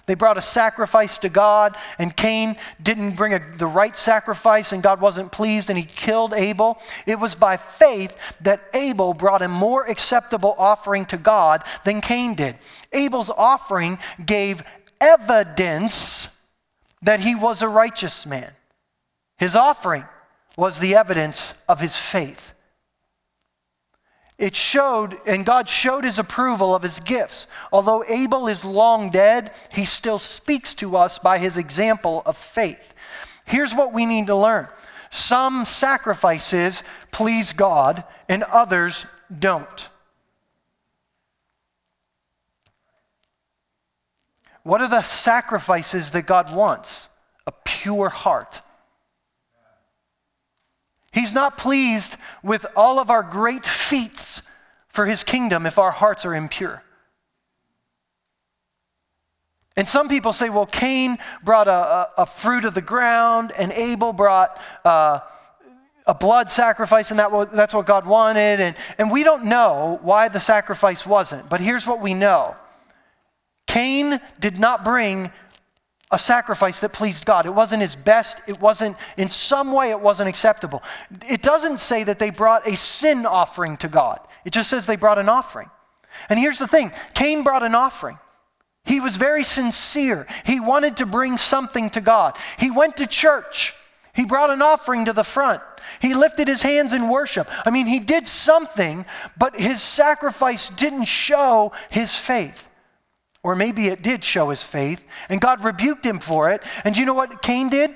[0.07, 4.83] They brought a sacrifice to God, and Cain didn't bring a, the right sacrifice, and
[4.83, 6.77] God wasn't pleased, and he killed Abel.
[7.05, 12.35] It was by faith that Abel brought a more acceptable offering to God than Cain
[12.35, 12.57] did.
[12.91, 14.63] Abel's offering gave
[14.99, 16.27] evidence
[17.03, 18.51] that he was a righteous man.
[19.37, 20.03] His offering
[20.57, 22.53] was the evidence of his faith.
[24.37, 27.47] It showed, and God showed his approval of his gifts.
[27.71, 32.93] Although Abel is long dead, he still speaks to us by his example of faith.
[33.45, 34.67] Here's what we need to learn
[35.09, 39.05] some sacrifices please God, and others
[39.39, 39.89] don't.
[44.63, 47.09] What are the sacrifices that God wants?
[47.47, 48.61] A pure heart.
[51.17, 54.43] He's not pleased with all of our great feats
[54.87, 56.83] for his kingdom if our hearts are impure.
[59.75, 64.13] And some people say, well, Cain brought a, a, fruit of the ground, and Abel
[64.13, 65.21] brought uh,
[66.05, 68.59] a blood sacrifice, and that, that's what God wanted.
[68.59, 71.49] And, and we don't know why the sacrifice wasn't.
[71.49, 72.55] But here's what we know
[73.65, 75.31] Cain did not bring
[76.11, 77.45] a sacrifice that pleased God.
[77.45, 78.41] It wasn't his best.
[78.47, 80.81] It wasn't, in some way, it wasn't acceptable.
[81.29, 84.95] It doesn't say that they brought a sin offering to God, it just says they
[84.95, 85.69] brought an offering.
[86.29, 88.17] And here's the thing Cain brought an offering.
[88.85, 90.25] He was very sincere.
[90.45, 92.37] He wanted to bring something to God.
[92.57, 93.73] He went to church.
[94.13, 95.61] He brought an offering to the front.
[96.01, 97.47] He lifted his hands in worship.
[97.65, 99.05] I mean, he did something,
[99.37, 102.66] but his sacrifice didn't show his faith.
[103.43, 106.61] Or maybe it did show his faith, and God rebuked him for it.
[106.83, 107.91] And you know what Cain did?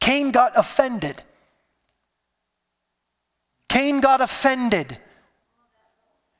[0.00, 1.22] Cain got offended.
[3.68, 4.98] Cain got offended.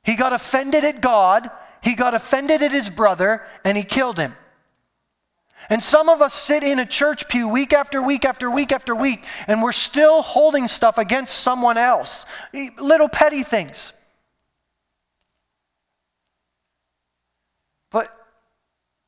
[0.03, 1.51] He got offended at God,
[1.83, 4.35] he got offended at his brother, and he killed him.
[5.69, 8.95] And some of us sit in a church pew week after week after week after
[8.95, 12.25] week, and we're still holding stuff against someone else.
[12.79, 13.93] Little petty things.
[17.91, 18.15] But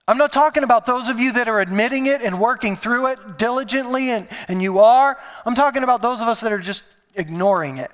[0.09, 3.39] I'm not talking about those of you that are admitting it and working through it
[3.39, 5.19] diligently, and, and you are.
[5.47, 7.91] I'm talking about those of us that are just ignoring it,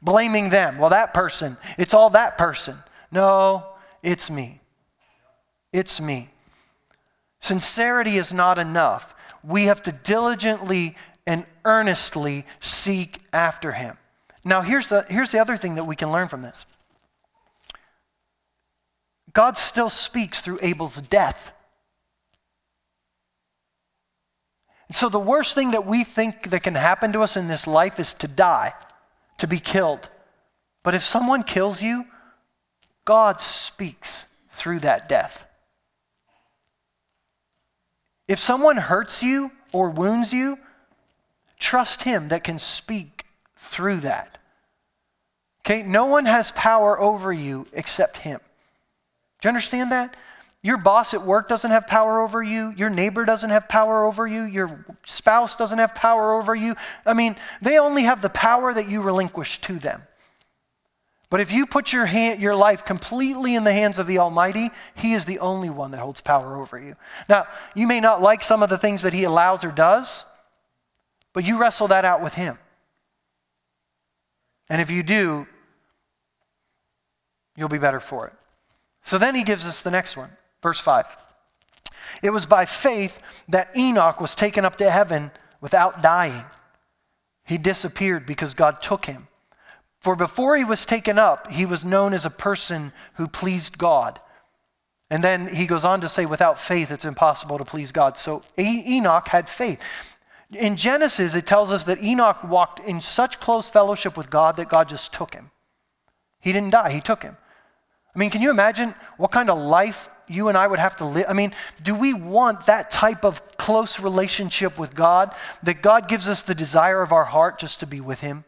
[0.00, 0.78] blaming them.
[0.78, 2.76] Well, that person, it's all that person.
[3.12, 3.66] No,
[4.02, 4.60] it's me.
[5.72, 6.30] It's me.
[7.40, 9.14] Sincerity is not enough.
[9.42, 13.96] We have to diligently and earnestly seek after him.
[14.44, 16.66] Now, here's the, here's the other thing that we can learn from this
[19.32, 21.52] God still speaks through Abel's death.
[24.88, 27.66] And so, the worst thing that we think that can happen to us in this
[27.66, 28.72] life is to die,
[29.38, 30.08] to be killed.
[30.82, 32.06] But if someone kills you,
[33.04, 35.46] God speaks through that death.
[38.26, 40.58] If someone hurts you or wounds you,
[41.58, 44.38] trust Him that can speak through that.
[45.60, 45.82] Okay?
[45.82, 48.40] No one has power over you except Him.
[49.40, 50.16] Do you understand that?
[50.62, 52.74] Your boss at work doesn't have power over you.
[52.76, 54.42] Your neighbor doesn't have power over you.
[54.42, 56.74] Your spouse doesn't have power over you.
[57.06, 60.02] I mean, they only have the power that you relinquish to them.
[61.30, 64.70] But if you put your, hand, your life completely in the hands of the Almighty,
[64.96, 66.96] He is the only one that holds power over you.
[67.28, 70.24] Now, you may not like some of the things that He allows or does,
[71.32, 72.58] but you wrestle that out with Him.
[74.68, 75.46] And if you do,
[77.56, 78.34] you'll be better for it.
[79.10, 80.30] So then he gives us the next one,
[80.62, 81.16] verse 5.
[82.22, 86.44] It was by faith that Enoch was taken up to heaven without dying.
[87.44, 89.26] He disappeared because God took him.
[90.00, 94.20] For before he was taken up, he was known as a person who pleased God.
[95.10, 98.16] And then he goes on to say, without faith, it's impossible to please God.
[98.16, 100.18] So Enoch had faith.
[100.52, 104.68] In Genesis, it tells us that Enoch walked in such close fellowship with God that
[104.68, 105.50] God just took him.
[106.38, 107.36] He didn't die, he took him.
[108.14, 111.04] I mean, can you imagine what kind of life you and I would have to
[111.04, 111.26] live?
[111.28, 111.52] I mean,
[111.82, 116.54] do we want that type of close relationship with God that God gives us the
[116.54, 118.44] desire of our heart just to be with Him?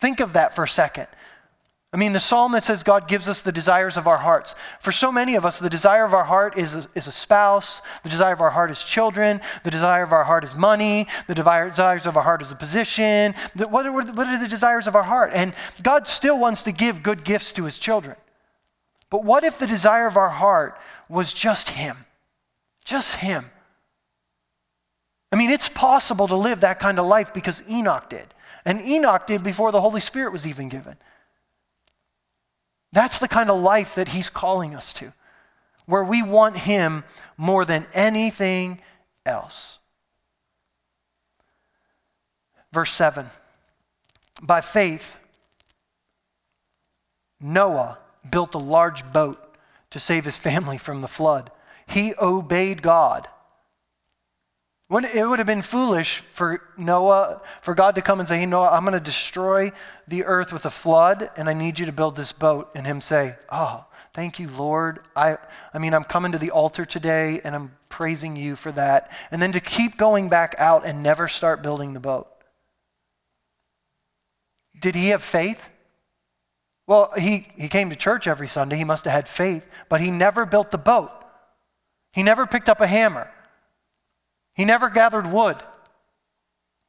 [0.00, 1.06] Think of that for a second.
[1.94, 4.56] I mean, the psalm that says God gives us the desires of our hearts.
[4.80, 7.82] For so many of us, the desire of our heart is a, is a spouse,
[8.02, 11.36] the desire of our heart is children, the desire of our heart is money, the
[11.36, 13.32] desires of our heart is a position.
[13.54, 15.30] The, what, are, what are the desires of our heart?
[15.34, 18.16] And God still wants to give good gifts to his children.
[19.08, 20.76] But what if the desire of our heart
[21.08, 22.06] was just him?
[22.84, 23.52] Just him.
[25.30, 28.34] I mean, it's possible to live that kind of life because Enoch did.
[28.64, 30.96] And Enoch did before the Holy Spirit was even given.
[32.94, 35.12] That's the kind of life that he's calling us to,
[35.84, 37.02] where we want him
[37.36, 38.80] more than anything
[39.26, 39.80] else.
[42.72, 43.30] Verse 7
[44.40, 45.16] By faith,
[47.40, 47.98] Noah
[48.30, 49.56] built a large boat
[49.90, 51.50] to save his family from the flood.
[51.88, 53.26] He obeyed God
[55.02, 58.68] it would have been foolish for Noah, for God to come and say, Hey, Noah,
[58.68, 59.72] I'm going to destroy
[60.06, 62.70] the earth with a flood, and I need you to build this boat.
[62.74, 65.00] And him say, Oh, thank you, Lord.
[65.16, 65.38] I,
[65.72, 69.10] I mean, I'm coming to the altar today, and I'm praising you for that.
[69.30, 72.28] And then to keep going back out and never start building the boat.
[74.78, 75.70] Did he have faith?
[76.86, 78.76] Well, he, he came to church every Sunday.
[78.76, 81.10] He must have had faith, but he never built the boat.
[82.12, 83.30] He never picked up a hammer.
[84.54, 85.62] He never gathered wood.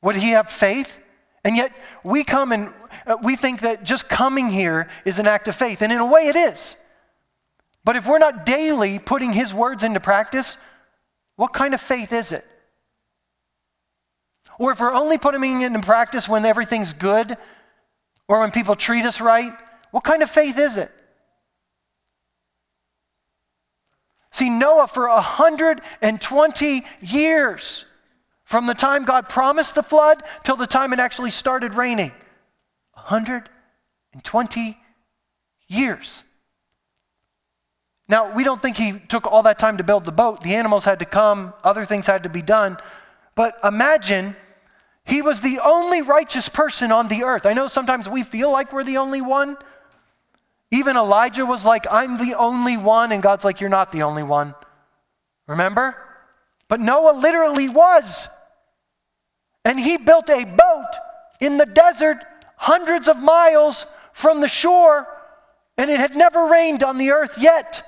[0.01, 0.99] Would he have faith?
[1.43, 1.71] And yet
[2.03, 2.73] we come and
[3.05, 5.81] uh, we think that just coming here is an act of faith.
[5.81, 6.77] And in a way, it is.
[7.83, 10.57] But if we're not daily putting his words into practice,
[11.35, 12.45] what kind of faith is it?
[14.57, 17.37] Or if we're only putting it into practice when everything's good
[18.27, 19.51] or when people treat us right,
[19.91, 20.91] what kind of faith is it?
[24.35, 27.85] See, Noah, for 120 years,
[28.43, 32.11] from the time God promised the flood till the time it actually started raining,
[32.95, 34.77] 120
[35.69, 36.23] years.
[38.09, 40.41] Now, we don't think he took all that time to build the boat.
[40.41, 42.75] The animals had to come, other things had to be done.
[43.35, 44.35] But imagine
[45.05, 47.45] he was the only righteous person on the earth.
[47.45, 49.55] I know sometimes we feel like we're the only one,
[50.71, 54.23] even Elijah was like, I'm the only one, and God's like, You're not the only
[54.23, 54.55] one.
[55.47, 55.95] Remember?
[56.67, 58.27] But Noah literally was.
[59.63, 60.91] And he built a boat
[61.39, 62.17] in the desert,
[62.57, 65.07] hundreds of miles from the shore,
[65.77, 67.83] and it had never rained on the earth yet.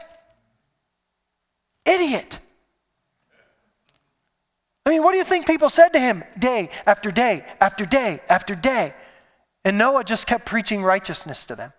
[1.86, 2.40] Idiot.
[4.86, 8.22] I mean, what do you think people said to him day after day after day
[8.30, 8.94] after day?
[9.66, 11.74] And Noah just kept preaching righteousness to them.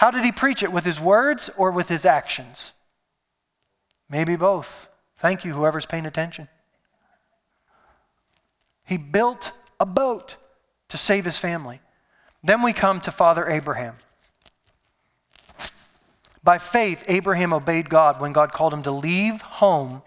[0.00, 0.72] How did he preach it?
[0.72, 2.72] With his words or with his actions?
[4.08, 4.88] Maybe both.
[5.18, 6.48] Thank you, whoever's paying attention.
[8.82, 10.36] He built a boat
[10.88, 11.82] to save his family.
[12.42, 13.96] Then we come to Father Abraham.
[16.42, 20.00] By faith, Abraham obeyed God when God called him to leave home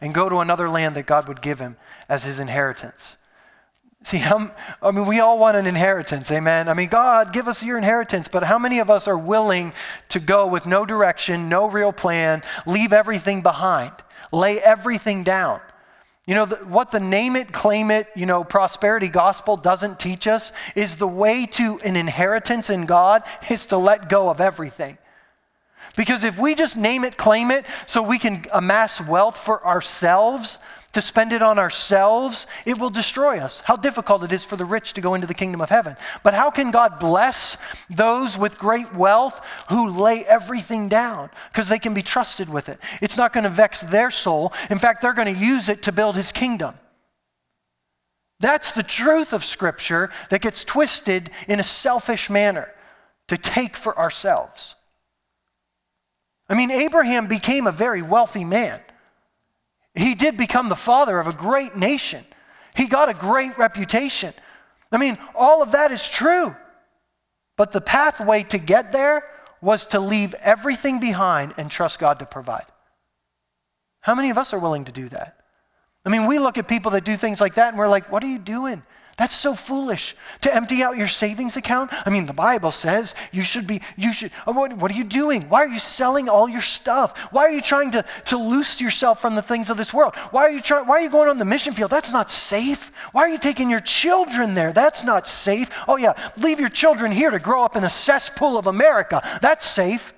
[0.00, 1.76] and go to another land that God would give him
[2.08, 3.18] as his inheritance.
[4.04, 6.68] See, I mean, we all want an inheritance, amen?
[6.68, 9.72] I mean, God, give us your inheritance, but how many of us are willing
[10.10, 13.92] to go with no direction, no real plan, leave everything behind,
[14.30, 15.60] lay everything down?
[16.26, 20.26] You know, the, what the name it, claim it, you know, prosperity gospel doesn't teach
[20.26, 24.98] us is the way to an inheritance in God is to let go of everything.
[25.96, 30.58] Because if we just name it, claim it, so we can amass wealth for ourselves,
[30.94, 33.60] to spend it on ourselves, it will destroy us.
[33.60, 35.96] How difficult it is for the rich to go into the kingdom of heaven.
[36.22, 37.56] But how can God bless
[37.90, 41.30] those with great wealth who lay everything down?
[41.52, 42.78] Because they can be trusted with it.
[43.02, 44.52] It's not going to vex their soul.
[44.70, 46.74] In fact, they're going to use it to build his kingdom.
[48.40, 52.68] That's the truth of Scripture that gets twisted in a selfish manner
[53.28, 54.74] to take for ourselves.
[56.48, 58.80] I mean, Abraham became a very wealthy man.
[59.94, 62.24] He did become the father of a great nation.
[62.74, 64.34] He got a great reputation.
[64.90, 66.54] I mean, all of that is true.
[67.56, 69.24] But the pathway to get there
[69.60, 72.66] was to leave everything behind and trust God to provide.
[74.00, 75.40] How many of us are willing to do that?
[76.04, 78.22] I mean, we look at people that do things like that and we're like, what
[78.22, 78.82] are you doing?
[79.16, 81.92] That's so foolish to empty out your savings account.
[82.04, 85.04] I mean, the Bible says you should be, you should, oh, what, what, are you
[85.04, 85.42] doing?
[85.48, 87.16] Why are you selling all your stuff?
[87.30, 90.16] Why are you trying to, to loose yourself from the things of this world?
[90.32, 91.92] Why are you trying, why are you going on the mission field?
[91.92, 92.90] That's not safe.
[93.12, 94.72] Why are you taking your children there?
[94.72, 95.70] That's not safe.
[95.86, 99.22] Oh yeah, leave your children here to grow up in a cesspool of America.
[99.40, 100.12] That's safe.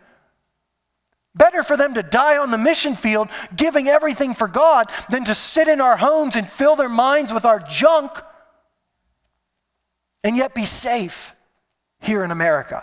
[1.35, 5.35] Better for them to die on the mission field giving everything for God than to
[5.35, 8.11] sit in our homes and fill their minds with our junk
[10.27, 11.33] and yet be safe
[12.01, 12.83] here in America.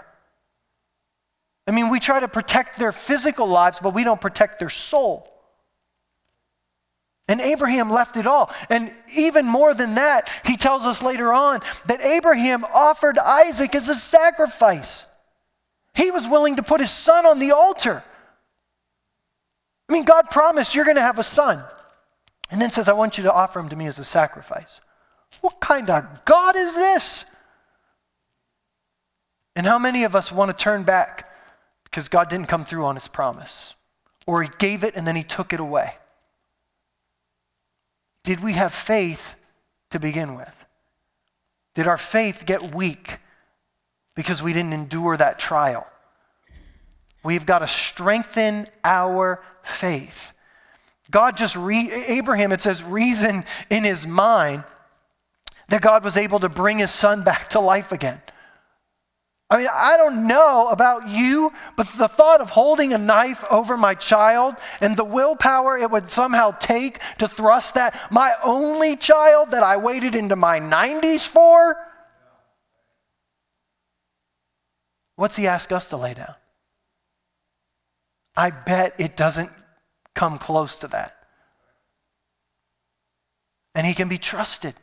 [1.67, 5.29] I mean, we try to protect their physical lives, but we don't protect their soul.
[7.27, 8.49] And Abraham left it all.
[8.69, 13.89] And even more than that, he tells us later on that Abraham offered Isaac as
[13.89, 15.05] a sacrifice.
[15.95, 18.05] He was willing to put his son on the altar.
[19.89, 21.61] I mean, God promised you're going to have a son.
[22.49, 24.79] And then says, I want you to offer him to me as a sacrifice.
[25.41, 27.25] What kind of God is this?
[29.55, 31.29] And how many of us want to turn back
[31.83, 33.75] because God didn't come through on his promise?
[34.25, 35.91] Or he gave it and then he took it away?
[38.23, 39.35] Did we have faith
[39.91, 40.65] to begin with?
[41.75, 43.19] Did our faith get weak
[44.15, 45.85] because we didn't endure that trial?
[47.23, 50.31] We've got to strengthen our faith.
[51.11, 54.63] God just, re- Abraham, it says, reason in his mind
[55.69, 58.21] that God was able to bring his son back to life again.
[59.53, 63.77] I mean, I don't know about you, but the thought of holding a knife over
[63.77, 69.51] my child and the willpower it would somehow take to thrust that, my only child
[69.51, 71.77] that I waited into my 90s for,
[75.17, 76.33] what's he ask us to lay down?
[78.35, 79.51] I bet it doesn't
[80.15, 81.15] come close to that.
[83.75, 84.73] And he can be trusted.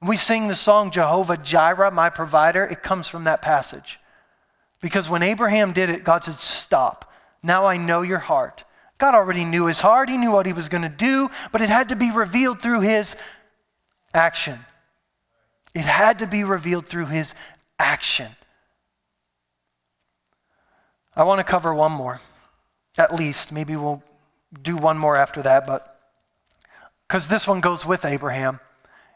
[0.00, 2.64] We sing the song Jehovah Jireh, my provider.
[2.64, 3.98] It comes from that passage.
[4.80, 7.10] Because when Abraham did it, God said, Stop.
[7.42, 8.64] Now I know your heart.
[8.98, 11.68] God already knew his heart, he knew what he was going to do, but it
[11.68, 13.14] had to be revealed through his
[14.12, 14.58] action.
[15.72, 17.34] It had to be revealed through his
[17.78, 18.32] action.
[21.14, 22.20] I want to cover one more,
[22.96, 23.52] at least.
[23.52, 24.02] Maybe we'll
[24.62, 26.00] do one more after that, but
[27.06, 28.58] because this one goes with Abraham.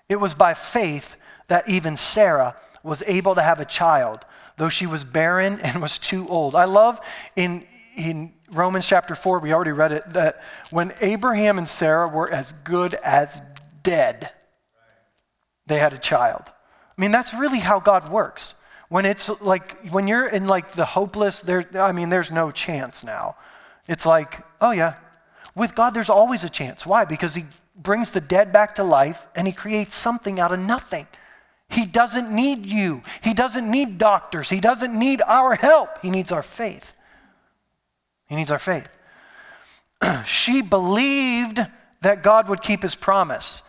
[0.09, 1.17] It was by faith
[1.49, 4.25] that even Sarah was able to have a child,
[4.57, 6.55] though she was barren and was too old.
[6.55, 7.01] I love
[7.37, 12.31] in, in Romans chapter 4, we already read it, that when Abraham and Sarah were
[12.31, 13.43] as good as
[13.83, 14.33] dead,
[15.67, 16.43] they had a child.
[16.49, 18.55] I mean, that's really how God works.
[18.89, 23.03] When it's like, when you're in like the hopeless, there, I mean, there's no chance
[23.03, 23.37] now.
[23.89, 24.97] It's like, oh yeah.
[25.55, 26.85] With God, there's always a chance.
[26.85, 27.05] Why?
[27.05, 27.45] Because He
[27.83, 31.07] brings the dead back to life and he creates something out of nothing.
[31.69, 33.03] He doesn't need you.
[33.23, 34.51] He doesn't need doctors.
[34.51, 36.03] He doesn't need our help.
[36.03, 36.93] He needs our faith.
[38.29, 38.89] He needs our faith.
[40.27, 41.67] she believed
[42.03, 43.63] that God would keep his promise.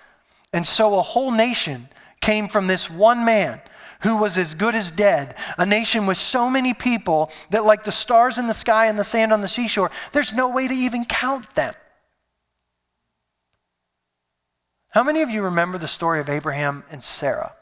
[0.52, 1.88] And so a whole nation
[2.20, 3.62] came from this one man
[4.02, 5.36] who was as good as dead.
[5.58, 9.04] A nation with so many people that, like the stars in the sky and the
[9.04, 11.74] sand on the seashore, there's no way to even count them.
[14.94, 17.54] How many of you remember the story of Abraham and Sarah?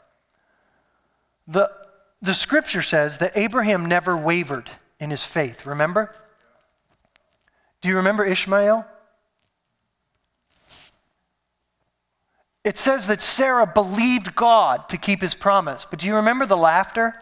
[1.48, 1.70] The,
[2.20, 4.68] the scripture says that Abraham never wavered
[5.00, 6.14] in his faith, remember?
[7.80, 8.86] Do you remember Ishmael?
[12.64, 15.86] It says that Sarah believed God to keep his promise.
[15.88, 17.14] But do you remember the laughter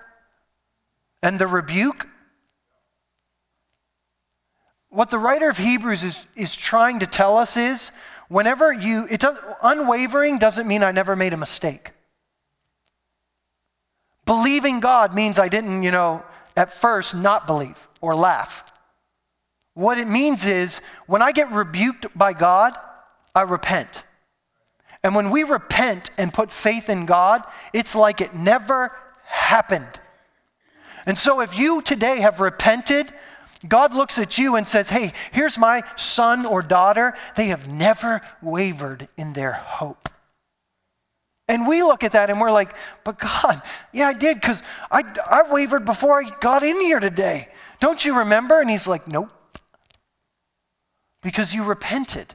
[1.23, 2.09] and the rebuke?
[4.89, 7.93] What the writer of Hebrews is, is trying to tell us is
[8.31, 11.91] whenever you, it does, unwavering doesn't mean I never made a mistake.
[14.24, 16.24] Believing God means I didn't, you know,
[16.57, 18.64] at first not believe or laugh.
[19.74, 22.72] What it means is when I get rebuked by God,
[23.35, 24.05] I repent.
[25.03, 30.01] And when we repent and put faith in God, it's like it never happened.
[31.07, 33.12] And so if you today have repented
[33.69, 37.15] God looks at you and says, Hey, here's my son or daughter.
[37.37, 40.09] They have never wavered in their hope.
[41.47, 43.61] And we look at that and we're like, But God,
[43.93, 47.49] yeah, I did because I, I wavered before I got in here today.
[47.81, 48.61] Don't you remember?
[48.61, 49.31] And He's like, Nope.
[51.23, 52.35] Because you repented.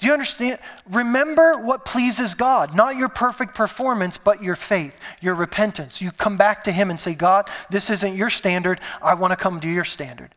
[0.00, 0.58] Do you understand?
[0.90, 6.00] Remember what pleases God, not your perfect performance, but your faith, your repentance.
[6.00, 8.80] You come back to Him and say, God, this isn't your standard.
[9.02, 10.34] I want to come to your standard.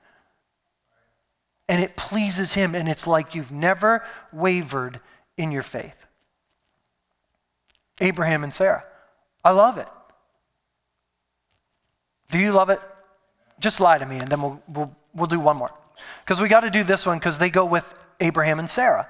[1.69, 4.99] And it pleases Him, and it's like you've never wavered
[5.37, 5.95] in your faith.
[8.01, 8.85] Abraham and Sarah.
[9.45, 9.87] I love it.
[12.31, 12.79] Do you love it?
[13.61, 15.71] Just lie to me, and then we'll, we'll, we'll do one more.
[16.25, 19.07] Because we got to do this one because they go with Abraham and Sarah.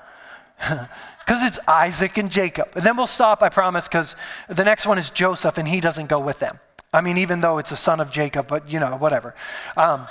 [1.26, 2.72] Because it's Isaac and Jacob.
[2.76, 4.18] And then we'll stop, I promise, because
[4.50, 6.60] the next one is Joseph, and he doesn't go with them.
[6.92, 9.34] I mean, even though it's a son of Jacob, but you know, whatever.
[9.78, 10.08] Um,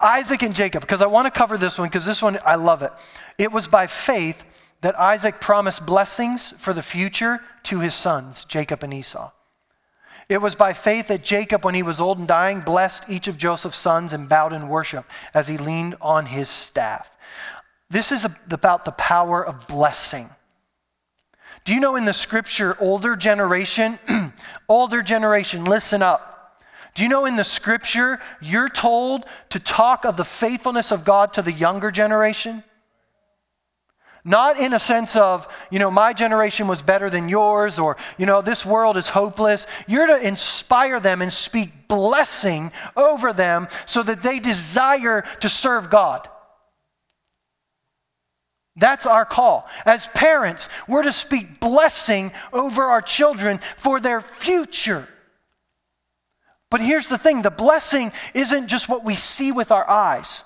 [0.00, 2.82] Isaac and Jacob, because I want to cover this one, because this one, I love
[2.82, 2.92] it.
[3.38, 4.44] It was by faith
[4.82, 9.32] that Isaac promised blessings for the future to his sons, Jacob and Esau.
[10.28, 13.38] It was by faith that Jacob, when he was old and dying, blessed each of
[13.38, 17.10] Joseph's sons and bowed in worship as he leaned on his staff.
[17.90, 20.28] This is about the power of blessing.
[21.64, 23.98] Do you know in the scripture, older generation,
[24.68, 26.62] older generation, listen up.
[26.94, 31.32] Do you know in the scripture, you're told to talk of the faithfulness of God
[31.34, 32.64] to the younger generation?
[34.24, 38.26] Not in a sense of, you know, my generation was better than yours or, you
[38.26, 39.66] know, this world is hopeless.
[39.86, 45.88] You're to inspire them and speak blessing over them so that they desire to serve
[45.88, 46.28] God.
[48.78, 49.68] That's our call.
[49.84, 55.08] As parents, we're to speak blessing over our children for their future.
[56.70, 60.44] But here's the thing the blessing isn't just what we see with our eyes,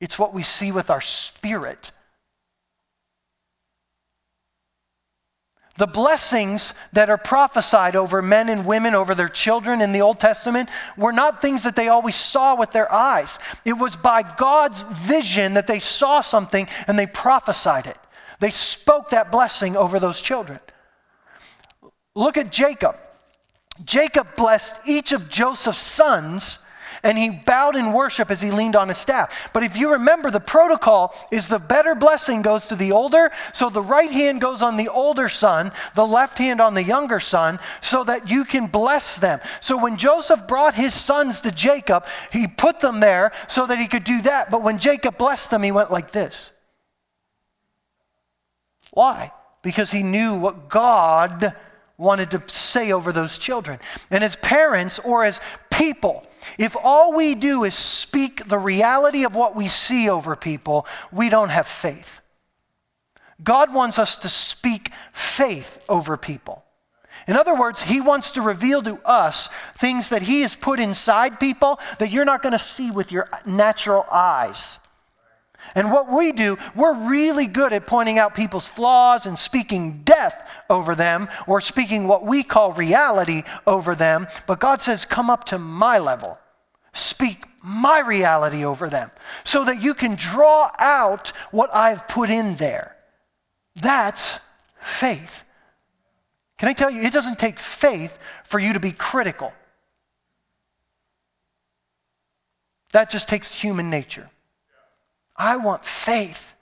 [0.00, 1.92] it's what we see with our spirit.
[5.78, 10.18] The blessings that are prophesied over men and women, over their children in the Old
[10.18, 13.38] Testament, were not things that they always saw with their eyes.
[13.64, 17.96] It was by God's vision that they saw something and they prophesied it.
[18.40, 20.58] They spoke that blessing over those children.
[22.16, 22.96] Look at Jacob.
[23.84, 26.58] Jacob blessed each of Joseph's sons
[27.02, 29.50] and he bowed in worship as he leaned on his staff.
[29.52, 33.70] But if you remember, the protocol is the better blessing goes to the older, so
[33.70, 37.58] the right hand goes on the older son, the left hand on the younger son,
[37.80, 39.40] so that you can bless them.
[39.60, 43.86] So when Joseph brought his sons to Jacob, he put them there so that he
[43.86, 44.50] could do that.
[44.50, 46.52] But when Jacob blessed them, he went like this.
[48.90, 49.32] Why?
[49.62, 51.54] Because he knew what God
[51.96, 53.80] wanted to say over those children.
[54.10, 55.40] And as parents or as
[55.70, 56.24] people,
[56.58, 61.28] if all we do is speak the reality of what we see over people, we
[61.28, 62.20] don't have faith.
[63.42, 66.64] God wants us to speak faith over people.
[67.26, 71.38] In other words, He wants to reveal to us things that He has put inside
[71.38, 74.78] people that you're not going to see with your natural eyes.
[75.74, 80.48] And what we do, we're really good at pointing out people's flaws and speaking death
[80.70, 84.26] over them or speaking what we call reality over them.
[84.46, 86.38] But God says, Come up to my level
[86.98, 89.10] speak my reality over them
[89.44, 92.96] so that you can draw out what I've put in there.
[93.74, 94.40] That's
[94.80, 95.44] faith.
[96.58, 99.52] Can I tell you, it doesn't take faith for you to be critical.
[102.92, 104.30] That just takes human nature.
[105.38, 106.54] I want faith.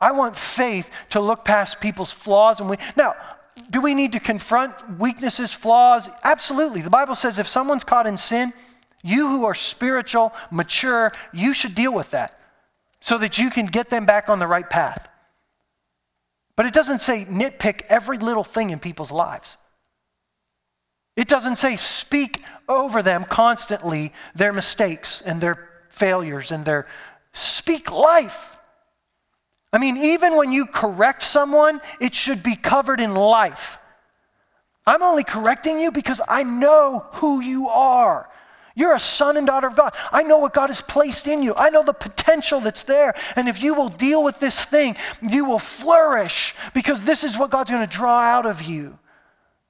[0.00, 3.14] I want faith to look past people's flaws and we now
[3.70, 6.08] do we need to confront weaknesses, flaws?
[6.24, 6.80] Absolutely.
[6.80, 8.52] The Bible says if someone's caught in sin,
[9.02, 12.38] you who are spiritual, mature, you should deal with that
[13.00, 15.12] so that you can get them back on the right path.
[16.56, 19.56] But it doesn't say nitpick every little thing in people's lives.
[21.16, 26.88] It doesn't say speak over them constantly their mistakes and their failures and their
[27.34, 28.56] speak life.
[29.72, 33.76] I mean, even when you correct someone, it should be covered in life.
[34.86, 38.28] I'm only correcting you because I know who you are.
[38.76, 39.94] You're a son and daughter of God.
[40.12, 41.54] I know what God has placed in you.
[41.56, 43.14] I know the potential that's there.
[43.36, 47.50] And if you will deal with this thing, you will flourish because this is what
[47.50, 48.98] God's going to draw out of you.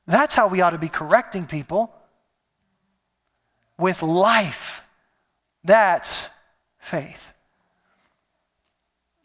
[0.07, 1.95] That's how we ought to be correcting people
[3.79, 4.83] with life.
[5.65, 6.31] That's
[6.79, 7.34] faith.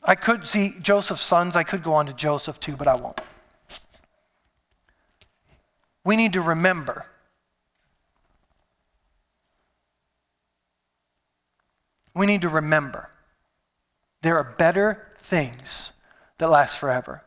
[0.09, 3.21] I could see Joseph's sons, I could go on to Joseph too, but I won't.
[6.03, 7.05] We need to remember
[12.15, 13.11] we need to remember
[14.23, 15.91] there are better things
[16.39, 17.21] that last forever.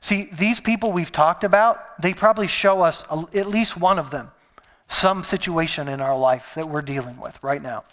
[0.00, 4.10] See, these people we've talked about, they probably show us a, at least one of
[4.10, 4.32] them,
[4.88, 7.84] some situation in our life that we're dealing with right now.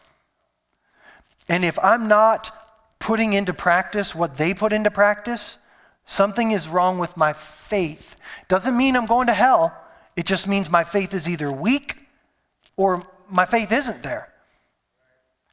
[1.48, 2.65] And if I'm not
[3.06, 5.60] putting into practice what they put into practice,
[6.06, 8.16] something is wrong with my faith.
[8.48, 9.78] Doesn't mean I'm going to hell.
[10.16, 11.98] It just means my faith is either weak
[12.78, 14.34] or my faith isn't there.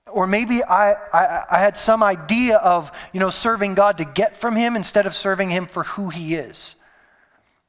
[0.07, 4.35] Or maybe I, I, I, had some idea of you know serving god to get
[4.35, 6.77] from him instead of serving him for who he is.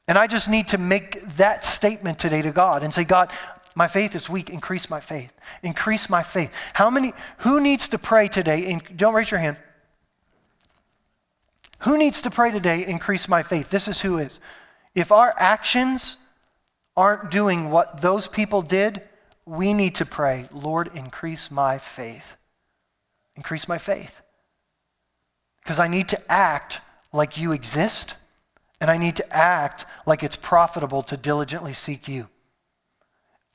[0.07, 3.31] And i just need to make that statement today to god and say god
[3.75, 4.49] my faith is weak.
[4.49, 5.31] Increase my faith.
[5.61, 6.53] Increase my faith.
[6.73, 8.79] How many who needs to pray today?
[8.95, 9.57] Don't raise your hand
[11.83, 14.39] who needs to pray today increase my faith this is who is
[14.95, 16.17] if our actions
[16.95, 19.01] aren't doing what those people did
[19.45, 22.35] we need to pray, Lord, increase my faith.
[23.35, 24.21] Increase my faith.
[25.61, 26.81] Because I need to act
[27.11, 28.15] like you exist,
[28.79, 32.29] and I need to act like it's profitable to diligently seek you.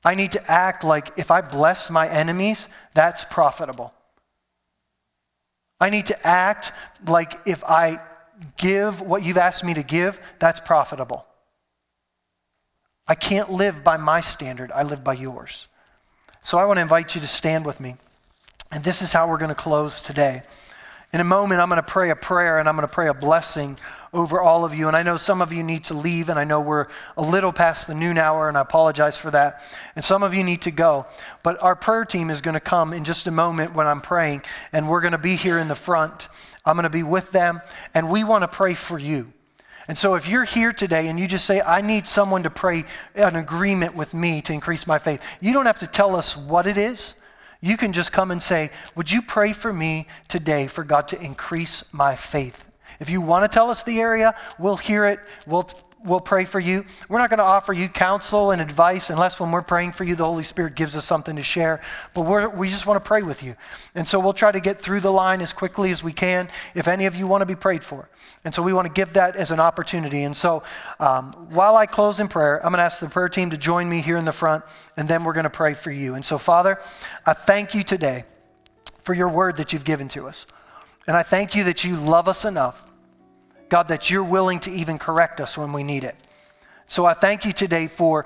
[0.03, 3.93] I need to act like if I bless my enemies, that's profitable.
[5.81, 6.71] I need to act
[7.07, 7.99] like if I
[8.57, 11.25] give what you've asked me to give, that's profitable.
[13.07, 15.67] I can't live by my standard, I live by yours.
[16.43, 17.95] So I want to invite you to stand with me.
[18.71, 20.43] And this is how we're going to close today.
[21.11, 23.15] In a moment, I'm going to pray a prayer and I'm going to pray a
[23.15, 23.79] blessing
[24.13, 24.87] over all of you.
[24.87, 26.87] And I know some of you need to leave, and I know we're
[27.17, 29.63] a little past the noon hour, and I apologize for that.
[29.95, 31.05] And some of you need to go.
[31.43, 34.43] But our prayer team is going to come in just a moment when I'm praying,
[34.71, 36.29] and we're going to be here in the front.
[36.69, 37.61] I'm going to be with them,
[37.93, 39.33] and we want to pray for you.
[39.87, 42.85] And so, if you're here today and you just say, I need someone to pray
[43.15, 46.67] an agreement with me to increase my faith, you don't have to tell us what
[46.67, 47.15] it is.
[47.59, 51.21] You can just come and say, Would you pray for me today for God to
[51.21, 52.67] increase my faith?
[52.99, 55.19] If you want to tell us the area, we'll hear it.
[55.47, 55.67] We'll
[56.05, 56.85] we'll pray for you.
[57.07, 60.15] We're not going to offer you counsel and advice unless when we're praying for you,
[60.15, 61.81] the Holy Spirit gives us something to share.
[62.13, 63.55] But we just want to pray with you.
[63.95, 66.87] And so we'll try to get through the line as quickly as we can if
[66.87, 68.09] any of you want to be prayed for.
[68.45, 70.23] And so we want to give that as an opportunity.
[70.23, 70.63] And so
[70.99, 73.89] um, while I close in prayer, I'm going to ask the prayer team to join
[73.89, 74.63] me here in the front,
[74.95, 76.15] and then we're going to pray for you.
[76.15, 76.79] And so, Father,
[77.25, 78.25] I thank you today
[79.01, 80.45] for your word that you've given to us.
[81.07, 82.88] And I thank you that you love us enough
[83.69, 86.15] God, that you're willing to even correct us when we need it.
[86.87, 88.25] So I thank you today for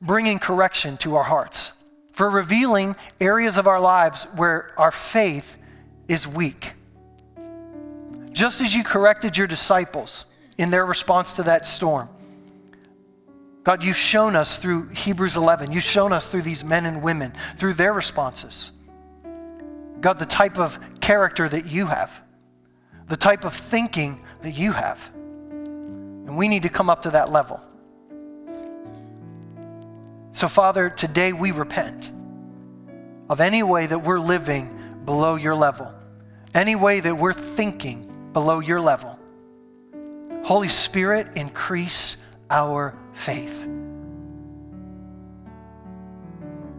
[0.00, 1.72] bringing correction to our hearts,
[2.12, 5.56] for revealing areas of our lives where our faith
[6.06, 6.74] is weak.
[8.32, 10.26] Just as you corrected your disciples
[10.58, 12.08] in their response to that storm,
[13.62, 17.32] God, you've shown us through Hebrews 11, you've shown us through these men and women,
[17.56, 18.72] through their responses.
[20.02, 22.20] God, the type of character that you have,
[23.14, 25.12] the type of thinking that you have.
[25.14, 27.60] And we need to come up to that level.
[30.32, 32.10] So, Father, today we repent
[33.30, 35.94] of any way that we're living below your level,
[36.54, 39.16] any way that we're thinking below your level.
[40.42, 42.16] Holy Spirit, increase
[42.50, 43.60] our faith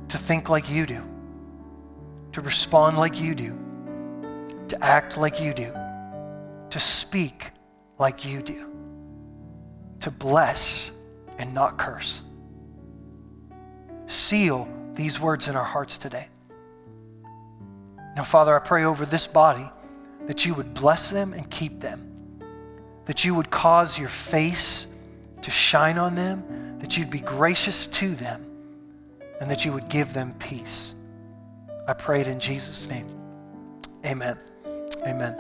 [0.10, 1.02] to think like you do,
[2.34, 3.58] to respond like you do,
[4.68, 5.72] to act like you do,
[6.70, 7.52] to speak
[7.98, 8.70] like you do,
[10.02, 10.92] to bless
[11.38, 12.22] and not curse.
[14.08, 16.28] Seal these words in our hearts today.
[18.16, 19.70] Now, Father, I pray over this body
[20.28, 22.40] that you would bless them and keep them,
[23.06, 24.88] that you would cause your face
[25.42, 28.46] to shine on them, that you'd be gracious to them,
[29.42, 30.96] and that you would give them peace.
[31.88, 33.08] I pray it in Jesus' name.
[34.06, 34.40] Amen.
[35.06, 35.36] Amen.